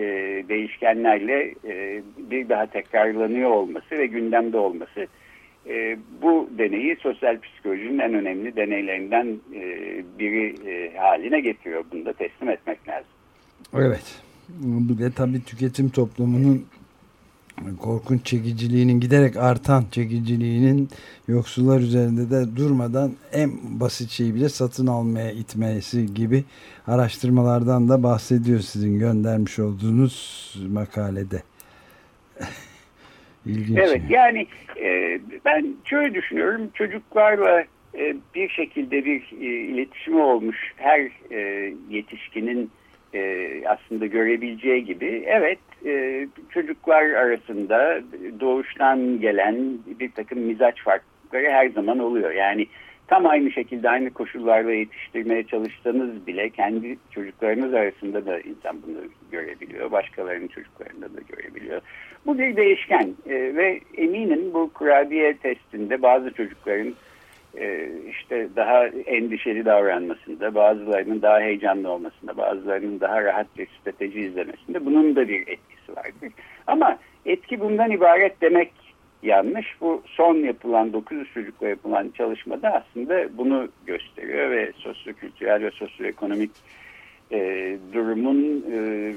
değişkenlerle 0.49 1.54
e, 1.64 2.02
bir 2.30 2.49
daha 2.49 2.66
tekrarlanıyor 2.66 3.50
olması 3.50 3.90
ve 3.90 4.06
gündemde 4.06 4.58
olması 4.58 5.06
e, 5.68 5.99
bu 6.23 6.49
deneyi 6.58 6.97
sosyal 6.97 7.40
psikolojinin 7.40 7.99
en 7.99 8.14
önemli 8.14 8.56
deneylerinden 8.56 9.26
e, 9.54 9.62
biri 10.18 10.70
e, 10.70 10.97
haline 10.97 11.40
getiriyor. 11.40 11.85
Bunu 11.92 12.04
da 12.04 12.12
teslim 12.12 12.49
etmek 12.49 12.88
lazım. 12.88 13.11
Evet. 13.75 14.23
Bir 14.61 14.99
de 14.99 15.11
tabii 15.12 15.44
tüketim 15.44 15.88
toplumunun 15.88 16.66
korkunç 17.80 18.26
çekiciliğinin 18.26 19.00
giderek 19.00 19.36
artan 19.36 19.84
çekiciliğinin 19.90 20.88
yoksullar 21.28 21.80
üzerinde 21.80 22.30
de 22.30 22.56
durmadan 22.56 23.12
en 23.32 23.50
basit 23.80 24.10
şeyi 24.10 24.34
bile 24.34 24.48
satın 24.48 24.86
almaya 24.86 25.30
itmesi 25.30 26.14
gibi 26.14 26.44
araştırmalardan 26.86 27.88
da 27.88 28.02
bahsediyor 28.02 28.60
sizin 28.60 28.98
göndermiş 28.98 29.58
olduğunuz 29.58 30.56
makalede. 30.68 31.42
İlginç. 33.46 33.78
Evet 33.78 34.02
yani 34.08 34.46
e, 34.82 35.20
ben 35.44 35.74
şöyle 35.85 36.14
düşünüyorum 36.14 36.70
çocuklarla 36.74 37.64
e, 37.94 38.16
bir 38.35 38.48
şekilde 38.48 39.04
bir 39.04 39.22
e, 39.40 39.46
iletişimi 39.46 40.20
olmuş 40.20 40.56
her 40.76 41.11
e, 41.30 41.72
yetişkinin 41.90 42.70
e, 43.14 43.62
aslında 43.66 44.06
görebileceği 44.06 44.85
gibi 44.85 45.24
evet 45.26 45.59
e, 45.86 46.26
çocuklar 46.50 47.02
arasında 47.02 48.00
doğuştan 48.40 49.20
gelen 49.20 49.78
bir 50.00 50.12
takım 50.12 50.38
mizaç 50.38 50.82
farkları 50.82 51.50
her 51.50 51.68
zaman 51.68 51.98
oluyor. 51.98 52.30
Yani 52.30 52.66
tam 53.08 53.26
aynı 53.26 53.50
şekilde 53.50 53.90
aynı 53.90 54.10
koşullarla 54.10 54.72
yetiştirmeye 54.72 55.44
çalışsanız 55.44 56.26
bile 56.26 56.50
kendi 56.50 56.98
çocuklarınız 57.10 57.74
arasında 57.74 58.26
da 58.26 58.40
insan 58.40 58.82
bunu 58.86 58.98
görebiliyor. 59.32 59.90
Başkalarının 59.90 60.48
çocuklarında 60.48 61.06
da 61.06 61.20
görebiliyor. 61.28 61.80
Bu 62.26 62.38
bir 62.38 62.56
değişken 62.56 63.14
e, 63.26 63.34
ve 63.34 63.80
eminim 63.96 64.54
bu 64.54 64.70
kurabiye 64.74 65.36
testinde 65.36 66.02
bazı 66.02 66.30
çocukların 66.30 66.94
e, 67.56 67.88
işte 68.10 68.48
daha 68.56 68.86
endişeli 68.86 69.64
davranmasında, 69.64 70.54
bazılarının 70.54 71.22
daha 71.22 71.40
heyecanlı 71.40 71.90
olmasında, 71.90 72.36
bazılarının 72.36 73.00
daha 73.00 73.22
rahat 73.24 73.46
bir 73.58 73.68
strateji 73.80 74.20
izlemesinde 74.20 74.86
bunun 74.86 75.16
da 75.16 75.28
bir 75.28 75.40
etkisi 75.40 75.67
vardır. 75.96 76.33
Ama 76.66 76.98
etki 77.27 77.61
bundan 77.61 77.90
ibaret 77.90 78.40
demek 78.40 78.72
yanlış. 79.22 79.66
Bu 79.81 80.03
son 80.07 80.35
yapılan 80.35 80.92
900 80.92 81.35
çocukla 81.35 81.68
yapılan 81.68 82.11
çalışmada 82.16 82.68
aslında 82.68 83.38
bunu 83.38 83.68
gösteriyor 83.87 84.51
ve 84.51 84.72
sosyokültürel 84.77 85.62
ve 85.62 85.70
sosyoekonomik 85.70 86.51
e, 87.33 87.38
durumun 87.92 88.64
e, 88.72 89.12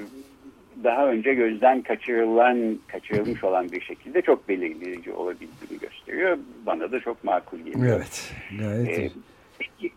daha 0.84 1.08
önce 1.08 1.34
gözden 1.34 1.82
kaçırılan, 1.82 2.80
kaçırılmış 2.88 3.44
olan 3.44 3.72
bir 3.72 3.82
şekilde 3.82 4.22
çok 4.22 4.50
belirleyici 4.50 5.14
olabildiğini 5.14 5.80
gösteriyor. 5.82 6.38
Bana 6.66 6.92
da 6.92 7.00
çok 7.00 7.24
makul 7.24 7.58
geliyor. 7.58 7.98
Evet, 7.98 8.34
gayet 8.60 9.00
ee, 9.00 9.12
Peki, 9.60 9.94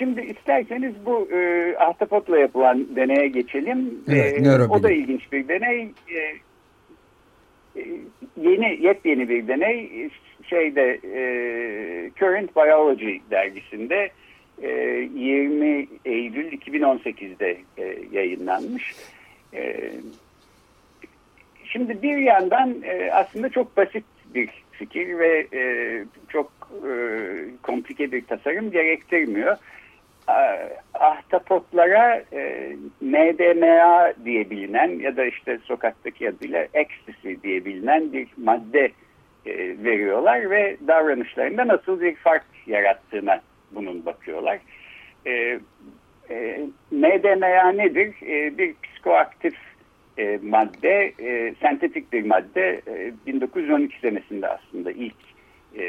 şimdi 0.00 0.20
isterseniz 0.20 0.94
bu 1.06 1.28
e, 1.32 1.74
ahtapotla 1.76 2.38
yapılan 2.38 2.96
deneye 2.96 3.28
geçelim. 3.28 3.94
Evet, 4.08 4.46
e, 4.46 4.62
o 4.62 4.82
da 4.82 4.90
ilginç 4.90 5.32
bir 5.32 5.48
deney. 5.48 5.88
E, 6.08 6.18
e, 7.80 7.86
yeni, 8.36 8.78
yepyeni 8.86 9.28
bir 9.28 9.48
deney. 9.48 10.10
Şeyde 10.42 11.00
e, 11.04 11.22
Current 12.18 12.56
Biology 12.56 13.16
dergisinde 13.30 14.10
20 14.62 15.66
ee, 15.66 15.86
Eylül 16.04 16.52
2018'de 16.52 17.56
e, 17.78 17.98
yayınlanmış. 18.12 18.94
Ee, 19.54 19.90
şimdi 21.64 22.02
bir 22.02 22.16
yandan 22.16 22.82
e, 22.82 23.10
aslında 23.12 23.48
çok 23.48 23.76
basit 23.76 24.04
bir 24.34 24.48
fikir 24.72 25.18
ve 25.18 25.46
e, 25.52 25.62
çok 26.28 26.52
komplike 27.62 28.12
bir 28.12 28.24
tasarım 28.24 28.70
gerektirmiyor. 28.70 29.56
Ahtapotlara 30.94 32.22
MDMA 33.00 34.12
diye 34.24 34.50
bilinen 34.50 34.98
ya 34.98 35.16
da 35.16 35.24
işte 35.24 35.58
sokaktaki 35.64 36.28
adıyla 36.28 36.66
ecstasy 36.74 37.34
diye 37.42 37.64
bilinen 37.64 38.12
bir 38.12 38.28
madde 38.36 38.90
veriyorlar 39.84 40.50
ve 40.50 40.76
davranışlarında 40.86 41.68
nasıl 41.68 42.00
bir 42.00 42.14
fark 42.14 42.44
yarattığına 42.66 43.40
bunun 43.72 44.06
bakıyorlar. 44.06 44.58
E, 45.26 45.60
e, 46.30 46.60
MDMA 46.90 47.72
nedir? 47.72 48.14
E, 48.22 48.58
bir 48.58 48.74
psikoaktif 48.82 49.54
e, 50.18 50.38
madde, 50.42 51.12
e, 51.18 51.54
sentetik 51.60 52.12
bir 52.12 52.26
madde. 52.26 52.80
E, 52.86 53.12
1912 53.26 54.00
senesinde 54.00 54.48
aslında 54.48 54.92
ilk 54.92 55.16
e, 55.78 55.84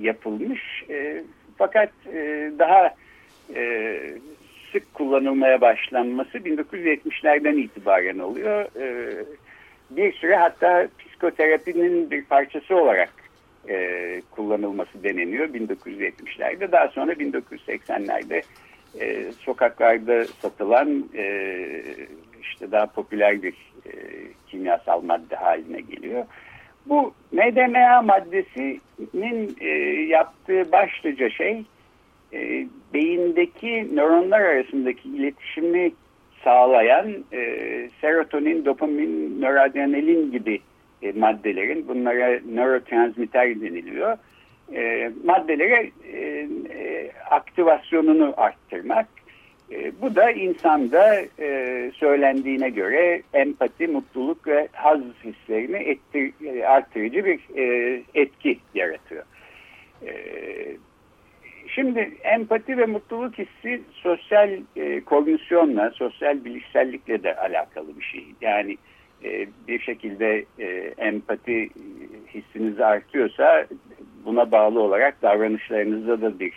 yapılmış. 0.00 0.84
E, 0.90 1.22
fakat 1.58 1.90
e, 2.12 2.50
daha 2.58 2.94
e, 3.54 3.96
sık 4.72 4.94
kullanılmaya 4.94 5.60
başlanması 5.60 6.38
1970'lerden 6.38 7.56
itibaren 7.56 8.18
oluyor. 8.18 8.64
E, 8.80 9.16
bir 9.90 10.12
süre 10.12 10.36
hatta 10.36 10.88
psikoterapinin 10.98 12.10
bir 12.10 12.24
parçası 12.24 12.76
olarak 12.76 13.12
e, 13.68 14.22
kullanılması 14.30 15.04
deneniyor 15.04 15.48
1970'lerde. 15.48 16.72
Daha 16.72 16.88
sonra 16.88 17.12
1980'lerde 17.12 18.42
e, 19.00 19.32
sokaklarda 19.32 20.24
satılan 20.24 21.04
e, 21.14 21.24
işte 22.42 22.72
daha 22.72 22.86
popüler 22.86 23.42
bir 23.42 23.54
e, 23.86 23.92
kimyasal 24.46 25.02
madde 25.02 25.36
haline 25.36 25.80
geliyor. 25.80 26.24
Bu 26.86 27.14
MDMA 27.32 28.02
maddesinin 28.02 29.56
e, 29.60 29.68
yaptığı 30.08 30.72
başlıca 30.72 31.30
şey 31.30 31.64
e, 32.32 32.66
beyindeki 32.94 33.96
nöronlar 33.96 34.40
arasındaki 34.40 35.08
iletişimi 35.08 35.92
sağlayan 36.44 37.24
e, 37.32 37.40
serotonin, 38.00 38.64
dopamin, 38.64 39.40
noradrenalin 39.40 40.32
gibi 40.32 40.60
e, 41.02 41.12
maddelerin 41.12 41.88
bunlara 41.88 42.40
nörotransmitter 42.54 43.60
deniliyor. 43.60 44.18
e, 44.74 45.10
maddelere 45.24 45.90
e, 46.12 46.18
e, 46.74 47.10
aktivasyonunu 47.30 48.34
arttırmak. 48.36 49.06
E, 49.72 49.92
bu 50.00 50.14
da 50.14 50.30
insanda 50.30 51.20
e, 51.40 51.90
söylendiğine 51.94 52.70
göre 52.70 53.22
empati, 53.34 53.88
mutluluk 53.88 54.46
ve 54.46 54.68
haz 54.72 55.00
hislerini 55.24 55.76
ettir, 55.76 56.32
e, 56.46 56.66
arttırıcı 56.66 57.24
bir 57.24 57.40
e, 57.56 58.02
etki 58.14 58.58
yaratıyor. 58.74 59.24
E, 60.06 60.12
şimdi 61.68 62.12
empati 62.22 62.78
ve 62.78 62.86
mutluluk 62.86 63.38
hissi 63.38 63.82
sosyal 63.92 64.50
e, 64.76 65.00
kognisyonla, 65.00 65.90
sosyal 65.90 66.44
bilişsellikle 66.44 67.22
de 67.22 67.36
alakalı 67.36 67.98
bir 67.98 68.04
şey. 68.04 68.24
Yani 68.40 68.76
e, 69.24 69.46
bir 69.68 69.78
şekilde 69.78 70.44
e, 70.58 70.66
empati 70.98 71.68
hissiniz 72.34 72.80
artıyorsa 72.80 73.66
buna 74.24 74.52
bağlı 74.52 74.80
olarak 74.80 75.22
davranışlarınızda 75.22 76.20
da 76.20 76.40
bir 76.40 76.52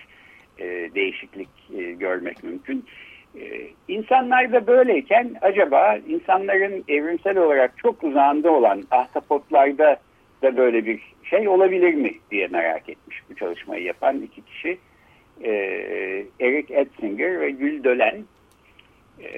e, 0.60 0.66
değişiklik 0.96 1.50
e, 1.78 1.82
görmek 1.82 2.44
mümkün. 2.44 2.86
E, 3.40 3.68
insanlar 3.88 4.54
da 4.54 4.68
böyleyken 4.68 5.36
acaba 5.42 5.98
insanların 6.08 6.84
evrimsel 6.88 7.38
olarak 7.38 7.78
çok 7.78 8.04
uzağında 8.04 8.52
olan 8.52 8.84
ahtapotlarda 8.92 9.98
da 10.42 10.58
böyle 10.58 10.86
bir 10.86 11.02
şey 11.24 11.48
olabilir 11.48 11.94
mi 11.94 12.12
diye 12.32 12.48
merak 12.48 12.90
etmiş 12.90 13.22
bu 13.30 13.36
çalışmayı 13.36 13.84
yapan 13.84 14.22
iki 14.22 14.42
kişi. 14.42 14.78
E, 15.44 15.52
Eric 16.40 16.74
Etzinger 16.74 17.40
ve 17.40 17.50
Gül 17.50 17.84
Dölen. 17.84 18.24
E, 19.24 19.30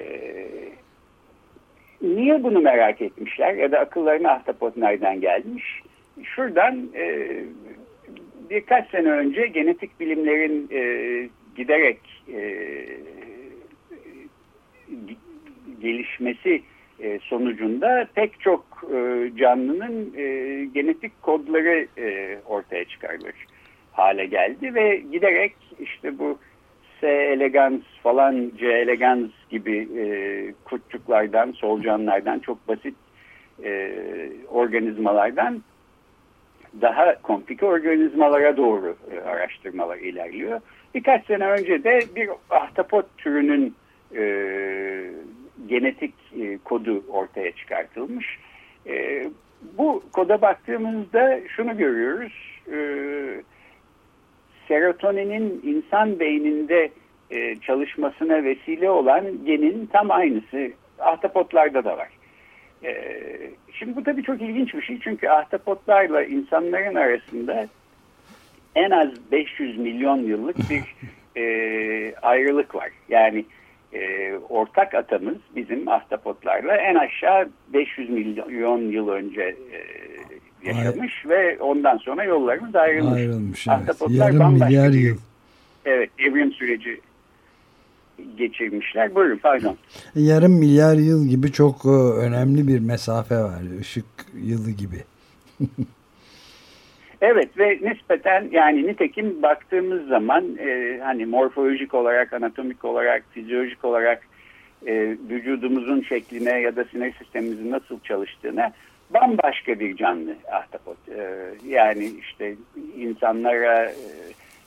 niye 2.02 2.44
bunu 2.44 2.62
merak 2.62 3.02
etmişler 3.02 3.54
ya 3.54 3.72
da 3.72 3.80
akıllarına 3.80 4.32
ahtapot 4.32 4.78
nereden 4.78 5.22
gelmiş? 5.22 5.82
Şuradan 6.24 6.90
e, 6.96 7.28
birkaç 8.50 8.90
sene 8.90 9.12
önce 9.12 9.48
genetik 9.48 10.00
bilimlerin 10.00 10.70
e, 10.72 10.82
giderek 11.56 12.00
e, 12.34 12.56
gelişmesi 15.82 16.62
e, 17.00 17.20
sonucunda 17.20 18.08
pek 18.16 18.40
çok 18.40 18.66
e, 18.94 19.32
canlının 19.38 20.14
e, 20.18 20.66
genetik 20.66 21.22
kodları 21.22 21.88
ortaya 22.46 22.86
çıkarılır 22.86 23.36
hale 23.98 24.26
geldi 24.26 24.76
ve 24.76 24.96
giderek 25.12 25.54
işte 25.80 26.20
bu 26.20 26.38
C 27.02 27.08
elegans 27.08 27.82
falan 28.04 28.52
C 28.58 28.68
elegans 28.68 29.30
gibi 29.50 29.88
e, 29.98 30.06
kurtçuklardan, 30.66 31.52
solucanlardan 31.52 32.40
çok 32.40 32.68
basit 32.68 32.96
e, 33.64 33.92
organizmalardan 34.50 35.64
daha 36.82 37.22
komplike 37.22 37.66
organizmalara 37.66 38.58
doğru 38.58 38.96
e, 39.12 39.20
araştırmalar 39.20 39.98
ilerliyor. 39.98 40.62
Birkaç 40.96 41.26
sene 41.26 41.48
önce 41.48 41.84
de 41.84 42.08
bir 42.16 42.30
ahtapot 42.50 43.06
türünün 43.18 43.76
e, 44.16 44.24
genetik 45.68 46.14
e, 46.40 46.58
kodu 46.58 47.04
ortaya 47.10 47.52
çıkartılmış. 47.52 48.40
E, 48.88 49.28
bu 49.78 50.04
koda 50.12 50.42
baktığımızda 50.42 51.40
şunu 51.56 51.78
görüyoruz. 51.78 52.62
E, 52.72 52.78
serotoninin 54.68 55.62
insan 55.64 56.20
beyninde 56.20 56.90
e, 57.32 57.56
çalışmasına 57.56 58.44
vesile 58.44 58.90
olan 58.90 59.26
genin 59.46 59.86
tam 59.86 60.12
aynısı 60.12 60.72
ahtapotlarda 61.00 61.84
da 61.84 61.98
var. 61.98 62.10
E, 62.84 62.94
şimdi 63.74 63.96
bu 63.96 64.04
tabii 64.04 64.24
çok 64.24 64.42
ilginç 64.42 64.74
bir 64.74 64.82
şey 64.82 65.00
çünkü 65.00 65.28
ahtapotlarla 65.28 66.24
insanların 66.24 66.96
arasında 66.96 67.68
en 68.76 68.92
az 68.92 69.10
500 69.32 69.78
milyon 69.78 70.18
yıllık 70.18 70.58
bir 70.70 70.96
e, 71.42 72.16
ayrılık 72.22 72.76
var. 72.76 72.90
Yani 73.10 73.46
e, 73.94 74.34
ortak 74.50 74.96
atamız 74.96 75.38
bizim 75.56 75.88
ahtapotlarla 75.88 76.76
en 76.78 76.96
aşağı 76.96 77.50
500 77.74 78.10
milyon 78.10 78.82
yıl 78.82 79.10
önce 79.10 79.42
e, 79.42 79.80
yaşamış 80.64 81.26
Ay. 81.26 81.32
ve 81.32 81.58
ondan 81.60 81.98
sonra 81.98 82.24
yollarımız 82.24 82.76
ayrılmış. 82.76 83.18
Ayrılmış 83.18 83.68
evet. 83.68 83.80
Ahtapotlar 83.80 84.32
Yarım 84.32 84.54
milyar 84.54 84.92
bir, 84.92 85.00
yıl. 85.00 85.18
Evet 85.86 86.10
evrim 86.20 86.52
süreci 86.52 87.02
geçirmişler. 88.38 89.16
Buyurun 89.16 89.38
pardon. 89.38 89.78
Yarım 90.16 90.54
milyar 90.54 90.96
yıl 90.96 91.28
gibi 91.28 91.52
çok 91.52 91.86
e, 91.86 91.90
önemli 92.20 92.68
bir 92.68 92.80
mesafe 92.80 93.36
var. 93.36 93.62
Işık 93.82 94.06
yılı 94.44 94.72
gibi. 94.72 95.04
evet 97.22 97.58
ve 97.58 97.80
nispeten 97.82 98.50
yani 98.52 98.88
nitekim 98.88 99.42
baktığımız 99.42 100.08
zaman 100.08 100.58
e, 100.60 101.00
hani 101.04 101.26
morfolojik 101.26 101.94
olarak, 101.94 102.34
anatomik 102.34 102.86
olarak, 102.86 103.24
fizyolojik 103.34 103.86
olarak 103.86 104.24
e, 104.88 105.18
vücudumuzun 105.30 106.02
şekline 106.02 106.60
ya 106.62 106.76
da 106.76 106.84
sinir 106.84 107.14
sistemimizin 107.14 107.72
nasıl 107.72 108.00
çalıştığına 108.00 108.72
bambaşka 109.10 109.80
bir 109.80 109.96
canlı 109.96 110.36
ahtapot. 110.52 110.98
E, 111.10 111.24
yani 111.68 112.06
işte 112.06 112.56
insanlara 112.98 113.86
e, 113.86 113.94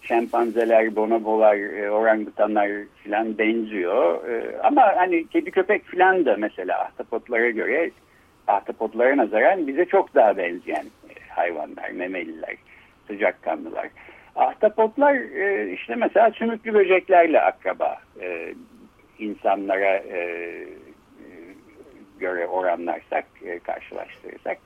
şempanzeler, 0.03 0.96
bonobolar, 0.96 1.57
e, 1.57 1.90
orangutanlar 1.90 2.70
filan 3.03 3.38
benziyor. 3.38 4.20
Ama 4.62 4.92
hani 4.96 5.29
kedi 5.29 5.50
köpek 5.50 5.85
filan 5.85 6.24
da 6.24 6.37
mesela 6.38 6.81
ahtapotlara 6.81 7.50
göre 7.50 7.90
ahtapotlara 8.46 9.16
nazaran 9.16 9.66
bize 9.66 9.85
çok 9.85 10.14
daha 10.14 10.37
benzeyen 10.37 10.87
hayvanlar, 11.29 11.90
memeliler, 11.90 12.57
sıcakkanlılar. 13.07 13.88
Ahtapotlar 14.37 15.14
işte 15.72 15.94
mesela 15.94 16.31
sümüklü 16.31 16.74
böceklerle 16.74 17.40
akraba 17.40 17.96
e, 18.20 18.55
insanlara 19.18 20.03
göre 22.20 22.46
oranlarsak, 22.46 23.24
e, 23.44 23.59
karşılaştırırsak. 23.59 24.59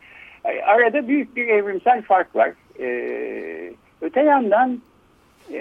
E, 0.44 0.62
arada 0.62 1.08
büyük 1.08 1.36
bir 1.36 1.48
evrimsel 1.48 2.02
fark 2.02 2.36
var. 2.36 2.52
E, 2.80 3.72
öte 4.00 4.20
yandan 4.20 4.80
e, 5.52 5.60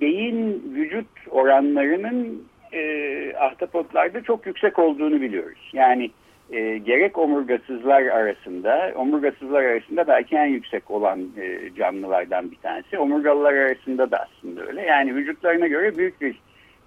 beyin 0.00 0.72
vücut 0.74 1.06
oranlarının 1.30 2.48
e, 2.72 3.32
ahtapotlarda 3.36 4.22
çok 4.22 4.46
yüksek 4.46 4.78
olduğunu 4.78 5.20
biliyoruz. 5.20 5.70
Yani 5.72 6.10
e, 6.50 6.78
gerek 6.78 7.18
omurgasızlar 7.18 8.02
arasında, 8.02 8.92
omurgasızlar 8.96 9.62
arasında 9.62 10.06
belki 10.06 10.36
en 10.36 10.46
yüksek 10.46 10.90
olan 10.90 11.20
e, 11.40 11.74
canlılardan 11.76 12.50
bir 12.50 12.56
tanesi. 12.56 12.98
Omurgalılar 12.98 13.54
arasında 13.54 14.10
da 14.10 14.18
aslında 14.28 14.66
öyle. 14.66 14.82
Yani 14.82 15.14
vücutlarına 15.14 15.66
göre 15.66 15.96
büyük 15.96 16.20
bir 16.20 16.36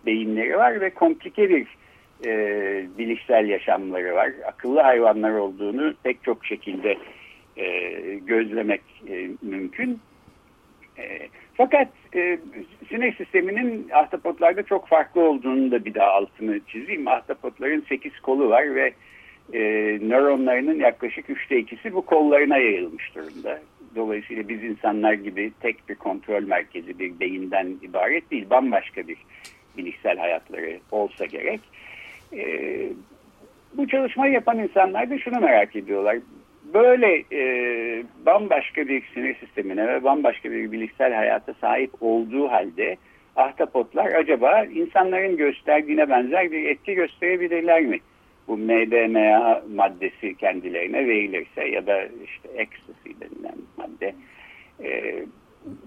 beyinleri 0.05 0.57
var 0.57 0.81
ve 0.81 0.89
komplike 0.89 1.49
bir 1.49 1.67
e, 2.25 2.31
bilişsel 2.97 3.49
yaşamları 3.49 4.15
var. 4.15 4.31
Akıllı 4.47 4.79
hayvanlar 4.81 5.31
olduğunu 5.31 5.93
pek 6.03 6.23
çok 6.23 6.45
şekilde 6.45 6.97
e, 7.57 7.89
gözlemek 8.25 8.81
e, 9.09 9.29
mümkün. 9.41 9.99
E, 10.97 11.27
fakat 11.53 11.87
e, 12.15 12.39
sinir 12.89 13.15
sisteminin 13.15 13.89
ahtapotlarda 13.89 14.63
çok 14.63 14.87
farklı 14.87 15.21
olduğunu 15.21 15.71
da 15.71 15.85
bir 15.85 15.93
daha 15.93 16.11
altını 16.11 16.59
çizeyim. 16.67 17.07
Ahtapotların 17.07 17.85
8 17.89 18.19
kolu 18.19 18.49
var 18.49 18.75
ve 18.75 18.93
e, 19.53 19.59
nöronlarının 20.01 20.79
yaklaşık 20.79 21.29
üçte 21.29 21.57
ikisi 21.57 21.93
bu 21.93 22.01
kollarına 22.01 22.57
yayılmış 22.57 23.15
durumda. 23.15 23.59
Dolayısıyla 23.95 24.49
biz 24.49 24.63
insanlar 24.63 25.13
gibi 25.13 25.51
tek 25.61 25.89
bir 25.89 25.95
kontrol 25.95 26.43
merkezi 26.43 26.99
bir 26.99 27.19
beyinden 27.19 27.67
ibaret 27.81 28.31
değil. 28.31 28.49
Bambaşka 28.49 29.07
bir 29.07 29.17
bilişsel 29.77 30.17
hayatları 30.17 30.79
olsa 30.91 31.25
gerek. 31.25 31.59
E, 32.33 32.43
bu 33.73 33.87
çalışmayı 33.87 34.33
yapan 34.33 34.59
insanlar 34.59 35.09
da 35.09 35.19
şunu 35.19 35.39
merak 35.39 35.75
ediyorlar 35.75 36.17
böyle 36.73 37.23
e, 37.31 37.41
bambaşka 38.25 38.87
bir 38.87 39.03
sinir 39.13 39.35
sistemine 39.35 39.87
ve 39.87 40.03
bambaşka 40.03 40.51
bir 40.51 40.71
bilişsel 40.71 41.13
hayata 41.13 41.53
sahip 41.53 41.91
olduğu 42.01 42.47
halde 42.47 42.97
ahtapotlar 43.35 44.05
acaba 44.05 44.63
insanların 44.63 45.37
gösterdiğine 45.37 46.09
benzer 46.09 46.51
bir 46.51 46.69
etki 46.69 46.93
gösterebilirler 46.93 47.81
mi? 47.81 47.99
Bu 48.47 48.57
MDMA 48.57 49.61
maddesi 49.75 50.35
kendilerine 50.35 51.07
verilirse 51.07 51.67
ya 51.67 51.87
da 51.87 52.03
işte 52.03 52.49
ecstasy 52.55 53.09
denilen 53.21 53.57
madde. 53.77 54.15
E, 54.83 55.19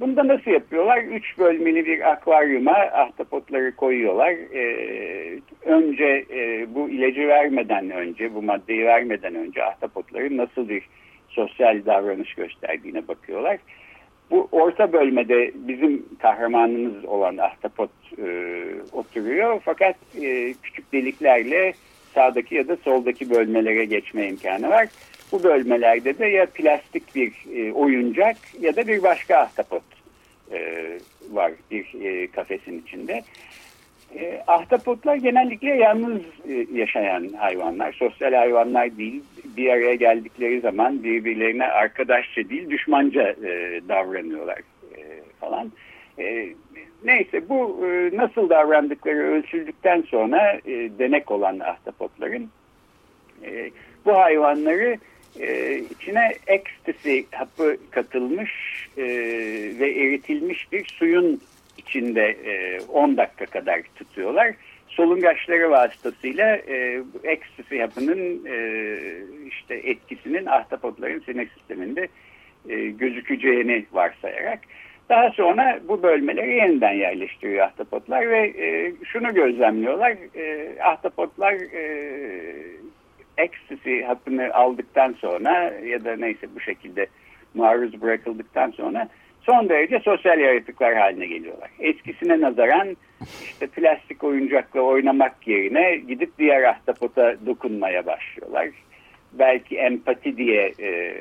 Bunda 0.01 0.29
nasıl 0.29 0.51
yapıyorlar? 0.51 0.99
Üç 0.99 1.39
bölmeli 1.39 1.87
bir 1.87 2.11
akvaryuma 2.11 2.73
ahtapotları 2.73 3.77
koyuyorlar. 3.77 4.31
Ee, 4.31 5.39
önce 5.65 6.25
e, 6.31 6.67
bu 6.75 6.91
ilacı 6.91 7.29
vermeden 7.29 7.91
önce, 7.91 8.35
bu 8.35 8.43
maddeyi 8.43 8.85
vermeden 8.85 9.35
önce 9.35 9.65
ahtapotların 9.65 10.37
nasıl 10.37 10.69
bir 10.69 10.89
sosyal 11.29 11.87
davranış 11.87 12.35
gösterdiğine 12.35 13.09
bakıyorlar. 13.09 13.59
Bu 14.31 14.49
orta 14.53 14.93
bölmede 14.93 15.51
bizim 15.55 16.07
kahramanımız 16.19 17.05
olan 17.05 17.37
ahtapot 17.37 17.91
e, 18.19 18.25
oturuyor. 18.93 19.61
Fakat 19.65 19.97
e, 20.23 20.55
küçük 20.63 20.93
deliklerle 20.93 21.73
sağdaki 22.15 22.55
ya 22.55 22.69
da 22.69 22.77
soldaki 22.77 23.31
bölmelere 23.31 23.85
geçme 23.85 24.29
imkanı 24.29 24.69
var. 24.69 24.89
Bu 25.33 25.43
bölmelerde 25.43 26.19
de 26.19 26.27
ya 26.27 26.47
plastik 26.47 27.15
bir 27.15 27.33
e, 27.55 27.73
oyuncak 27.73 28.37
ya 28.61 28.77
da 28.77 28.87
bir 28.87 29.03
başka 29.03 29.37
ahtapot 29.37 29.83
e, 30.53 30.89
var 31.31 31.53
bir 31.71 32.05
e, 32.05 32.27
kafesin 32.27 32.83
içinde. 32.87 33.23
E, 34.19 34.43
ahtapotlar 34.47 35.17
genellikle 35.17 35.75
yalnız 35.75 36.23
e, 36.49 36.67
yaşayan 36.75 37.29
hayvanlar. 37.29 37.93
Sosyal 37.93 38.33
hayvanlar 38.33 38.99
değil. 38.99 39.23
Bir 39.57 39.69
araya 39.69 39.95
geldikleri 39.95 40.61
zaman 40.61 41.05
birbirlerine 41.05 41.67
arkadaşça 41.67 42.49
değil 42.49 42.71
düşmanca 42.71 43.31
e, 43.31 43.81
davranıyorlar 43.89 44.59
e, 44.97 45.01
falan. 45.41 45.73
E, 46.19 46.49
neyse 47.05 47.49
bu 47.49 47.87
e, 47.87 48.17
nasıl 48.17 48.49
davrandıkları 48.51 49.19
ölçüldükten 49.19 50.03
sonra 50.03 50.53
e, 50.53 50.91
denek 50.99 51.31
olan 51.31 51.59
ahtapotların 51.59 52.51
e, 53.45 53.71
bu 54.05 54.19
hayvanları 54.19 54.99
e, 55.41 55.79
içine 55.79 56.33
ecstasy 56.47 57.21
hapı 57.33 57.77
katılmış 57.91 58.51
e, 58.97 59.05
ve 59.79 59.91
eritilmiş 59.91 60.73
bir 60.73 60.87
suyun 60.87 61.41
içinde 61.79 62.37
e, 62.45 62.81
10 62.81 63.17
dakika 63.17 63.47
kadar 63.47 63.83
tutuyorlar. 63.97 64.55
Solungaçları 64.89 65.71
vasıtasıyla 65.71 66.57
e, 66.57 67.03
ecstasy 67.25 67.79
hapının 67.79 68.47
e, 68.47 68.99
işte 69.49 69.75
etkisinin 69.75 70.47
ahtapotların 70.47 71.21
sinir 71.21 71.49
sisteminde 71.49 72.09
e, 72.69 72.85
gözükeceğini 72.91 73.85
varsayarak 73.93 74.61
daha 75.09 75.31
sonra 75.31 75.81
bu 75.89 76.03
bölmeleri 76.03 76.55
yeniden 76.57 76.93
yerleştiriyor 76.93 77.67
ahtapotlar 77.67 78.31
ve 78.31 78.39
e, 78.47 78.93
şunu 79.05 79.35
gözlemliyorlar. 79.35 80.17
E, 80.37 80.77
ahtapotlar 80.83 81.53
e, 81.53 81.83
ecstasy 83.39 84.03
hapını 84.03 84.55
aldıktan 84.55 85.13
sonra 85.13 85.73
ya 85.85 86.05
da 86.05 86.17
neyse 86.17 86.47
bu 86.55 86.61
şekilde 86.61 87.07
maruz 87.55 88.03
bırakıldıktan 88.03 88.71
sonra 88.71 89.09
son 89.47 89.69
derece 89.69 90.01
sosyal 90.01 90.39
yaratıklar 90.39 90.95
haline 90.95 91.27
geliyorlar. 91.27 91.71
Eskisine 91.79 92.41
nazaran 92.41 92.97
işte 93.45 93.67
plastik 93.67 94.25
oyuncakla 94.25 94.81
oynamak 94.81 95.49
yerine 95.49 95.97
gidip 95.97 96.39
diğer 96.39 96.63
ahtapota 96.63 97.37
dokunmaya 97.47 98.07
başlıyorlar. 98.07 98.69
Belki 99.33 99.77
empati 99.77 100.37
diye 100.37 100.73
e, 100.81 101.15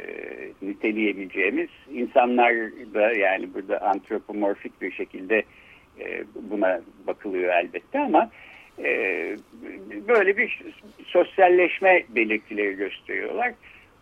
niteleyebileceğimiz 0.62 1.70
insanlar 1.94 2.54
da 2.94 3.14
yani 3.14 3.54
burada 3.54 3.82
antropomorfik 3.82 4.82
bir 4.82 4.92
şekilde 4.92 5.44
e, 6.00 6.24
buna 6.36 6.82
bakılıyor 7.08 7.54
elbette 7.54 8.00
ama 8.00 8.30
böyle 10.08 10.38
bir 10.38 10.62
sosyalleşme 11.06 12.04
belirtileri 12.10 12.76
gösteriyorlar. 12.76 13.54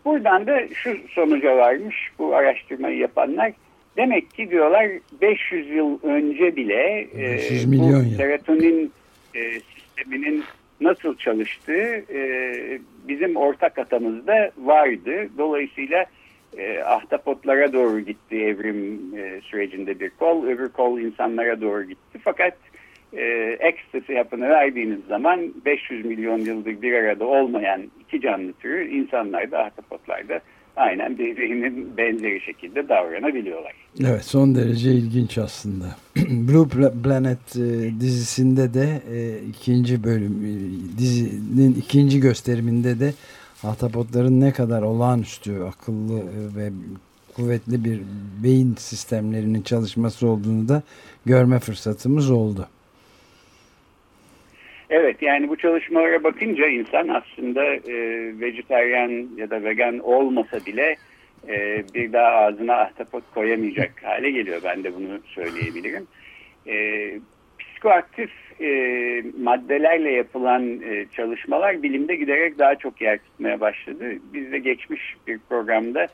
Buradan 0.06 0.48
da 0.48 0.68
şu 0.74 0.98
sonuca 1.10 1.58
varmış 1.58 1.96
bu 2.20 2.36
araştırmayı 2.36 2.98
yapanlar. 2.98 3.52
Demek 3.98 4.32
ki 4.32 4.50
diyorlar 4.50 4.88
500 5.22 5.70
yıl 5.70 6.00
önce 6.04 6.56
bile 6.56 7.08
e, 7.16 7.40
bu 7.66 8.16
serotonin 8.18 8.92
e, 9.36 9.60
sisteminin 9.60 10.44
nasıl 10.82 11.18
çalıştığı 11.18 12.04
e, 12.14 12.20
bizim 13.08 13.36
ortak 13.36 13.78
atamızda 13.78 14.52
vardı. 14.58 15.30
Dolayısıyla 15.38 16.06
e, 16.58 16.80
ahtapotlara 16.80 17.74
doğru 17.74 18.00
gitti 18.00 18.36
evrim 18.36 19.00
e, 19.18 19.42
sürecinde 19.42 20.00
bir 20.00 20.10
kol, 20.10 20.46
öbür 20.46 20.70
kol 20.70 21.00
insanlara 21.00 21.62
doğru 21.62 21.84
gitti. 21.84 22.20
Fakat 22.24 22.54
e, 22.54 22.69
ekstasi 23.60 24.18
hapını 24.18 24.50
verdiğiniz 24.50 25.00
zaman 25.10 25.54
500 25.66 26.06
milyon 26.06 26.40
yıldır 26.40 26.82
bir 26.82 26.94
arada 26.94 27.26
olmayan 27.26 27.82
iki 28.00 28.22
canlı 28.22 28.54
türü 28.54 28.90
insanlarda, 28.90 29.60
ahtapotlarda 29.60 30.42
aynen 30.76 31.18
birbirinin 31.18 31.98
benzeri 31.98 32.42
şekilde 32.42 32.90
davranabiliyorlar. 32.90 33.74
Evet 34.00 34.26
son 34.26 34.56
derece 34.56 34.92
ilginç 34.92 35.38
aslında. 35.38 35.86
Blue 36.18 36.92
Planet 37.04 37.56
e, 37.56 38.00
dizisinde 38.00 38.74
de 38.74 39.02
e, 39.14 39.46
ikinci 39.50 40.04
bölüm 40.04 40.46
e, 40.46 40.54
dizinin 40.98 41.76
ikinci 41.76 42.20
gösteriminde 42.20 43.00
de 43.00 43.14
ahtapotların 43.64 44.42
ne 44.42 44.52
kadar 44.52 44.82
olağanüstü 44.82 45.60
akıllı 45.64 46.20
e, 46.20 46.56
ve 46.56 46.70
kuvvetli 47.36 47.86
bir 47.86 48.02
beyin 48.44 48.76
sistemlerinin 48.76 49.62
çalışması 49.62 50.28
olduğunu 50.28 50.70
da 50.70 50.82
görme 51.26 51.60
fırsatımız 51.60 52.32
oldu. 52.32 52.68
Evet 54.90 55.22
yani 55.22 55.50
bu 55.50 55.56
çalışmalara 55.56 56.24
bakınca 56.24 56.68
insan 56.68 57.08
aslında 57.08 57.66
e, 57.66 57.94
vejetaryen 58.40 59.28
ya 59.38 59.50
da 59.50 59.64
vegan 59.64 60.00
olmasa 60.00 60.66
bile 60.66 60.96
e, 61.48 61.84
bir 61.96 62.14
daha 62.14 62.28
ağzına 62.28 62.74
ahtapot 62.74 63.24
koyamayacak 63.34 63.92
hale 64.04 64.32
geliyor. 64.32 64.62
Ben 64.64 64.84
de 64.84 64.96
bunu 64.96 65.20
söyleyebilirim. 65.26 66.08
E, 66.68 67.12
psikoaktif 67.60 68.32
e, 68.62 68.70
maddelerle 69.42 70.12
yapılan 70.12 70.82
e, 70.82 71.06
çalışmalar 71.16 71.84
bilimde 71.84 72.16
giderek 72.16 72.60
daha 72.60 72.76
çok 72.76 73.02
yer 73.02 73.18
tutmaya 73.18 73.60
başladı. 73.60 74.06
Biz 74.34 74.52
de 74.52 74.60
geçmiş 74.60 75.16
bir 75.28 75.40
programda 75.50 76.08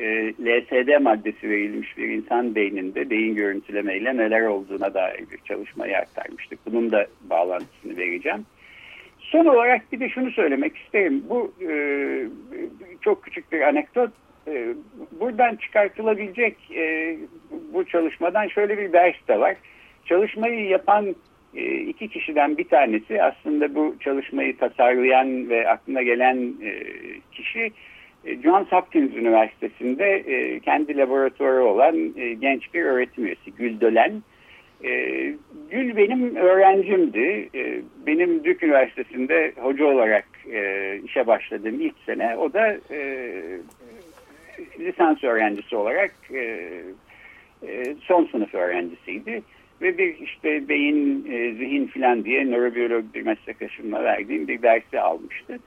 e, 0.00 0.32
LSD 0.32 1.00
maddesi 1.02 1.50
verilmiş 1.50 1.98
bir 1.98 2.08
insan 2.08 2.54
beyninde 2.54 3.10
beyin 3.10 3.34
görüntülemeyle 3.34 4.16
neler 4.16 4.42
olduğuna 4.42 4.94
dair 4.94 5.24
bir 5.30 5.38
çalışmayı 5.44 5.98
aktarmıştık. 5.98 6.58
Bunun 6.66 6.92
da 6.92 7.06
bağlantısını 7.30 7.96
vereceğim. 7.96 8.46
Son 9.18 9.44
olarak 9.44 9.92
bir 9.92 10.00
de 10.00 10.08
şunu 10.08 10.30
söylemek 10.30 10.76
isterim. 10.76 11.24
Bu 11.28 11.54
e, 11.70 11.74
çok 13.00 13.24
küçük 13.24 13.52
bir 13.52 13.60
anekdot. 13.60 14.10
E, 14.48 14.74
buradan 15.20 15.56
çıkartılabilecek 15.56 16.56
e, 16.76 17.16
bu 17.72 17.84
çalışmadan 17.84 18.48
şöyle 18.48 18.78
bir 18.78 18.92
ders 18.92 19.28
de 19.28 19.40
var. 19.40 19.56
Çalışmayı 20.04 20.68
yapan 20.68 21.14
e, 21.54 21.74
iki 21.74 22.08
kişiden 22.08 22.58
bir 22.58 22.68
tanesi 22.68 23.22
aslında 23.22 23.74
bu 23.74 23.96
çalışmayı 24.00 24.56
tasarlayan 24.56 25.48
ve 25.48 25.68
aklına 25.68 26.02
gelen 26.02 26.54
e, 26.62 26.72
kişi 27.32 27.72
Johns 28.24 28.72
Hopkins 28.72 29.16
Üniversitesi'nde 29.16 30.06
e, 30.06 30.60
kendi 30.60 30.96
laboratuvarı 30.96 31.64
olan 31.64 32.12
e, 32.16 32.32
genç 32.32 32.74
bir 32.74 32.82
öğretim 32.82 33.24
üyesi 33.24 33.50
Gül 33.58 33.80
Dölen. 33.80 34.22
Gül 35.70 35.96
benim 35.96 36.36
öğrencimdi. 36.36 37.48
Benim 38.06 38.44
Dük 38.44 38.62
Üniversitesi'nde 38.62 39.52
hoca 39.56 39.84
olarak 39.84 40.26
işe 41.04 41.26
başladığım 41.26 41.80
ilk 41.80 41.94
sene. 42.06 42.36
O 42.36 42.52
da 42.52 42.76
lisans 44.78 45.24
öğrencisi 45.24 45.76
olarak 45.76 46.14
son 48.00 48.24
sınıf 48.24 48.54
öğrencisiydi. 48.54 49.42
Ve 49.82 49.98
bir 49.98 50.18
işte 50.18 50.68
beyin, 50.68 51.22
zihin 51.58 51.86
filan 51.86 52.24
diye 52.24 52.50
nörobiyolog 52.50 53.04
bir 53.14 53.22
meslektaşımla 53.22 54.04
verdiğim 54.04 54.48
bir 54.48 54.62
dersi 54.62 55.00
almıştı. 55.00 55.58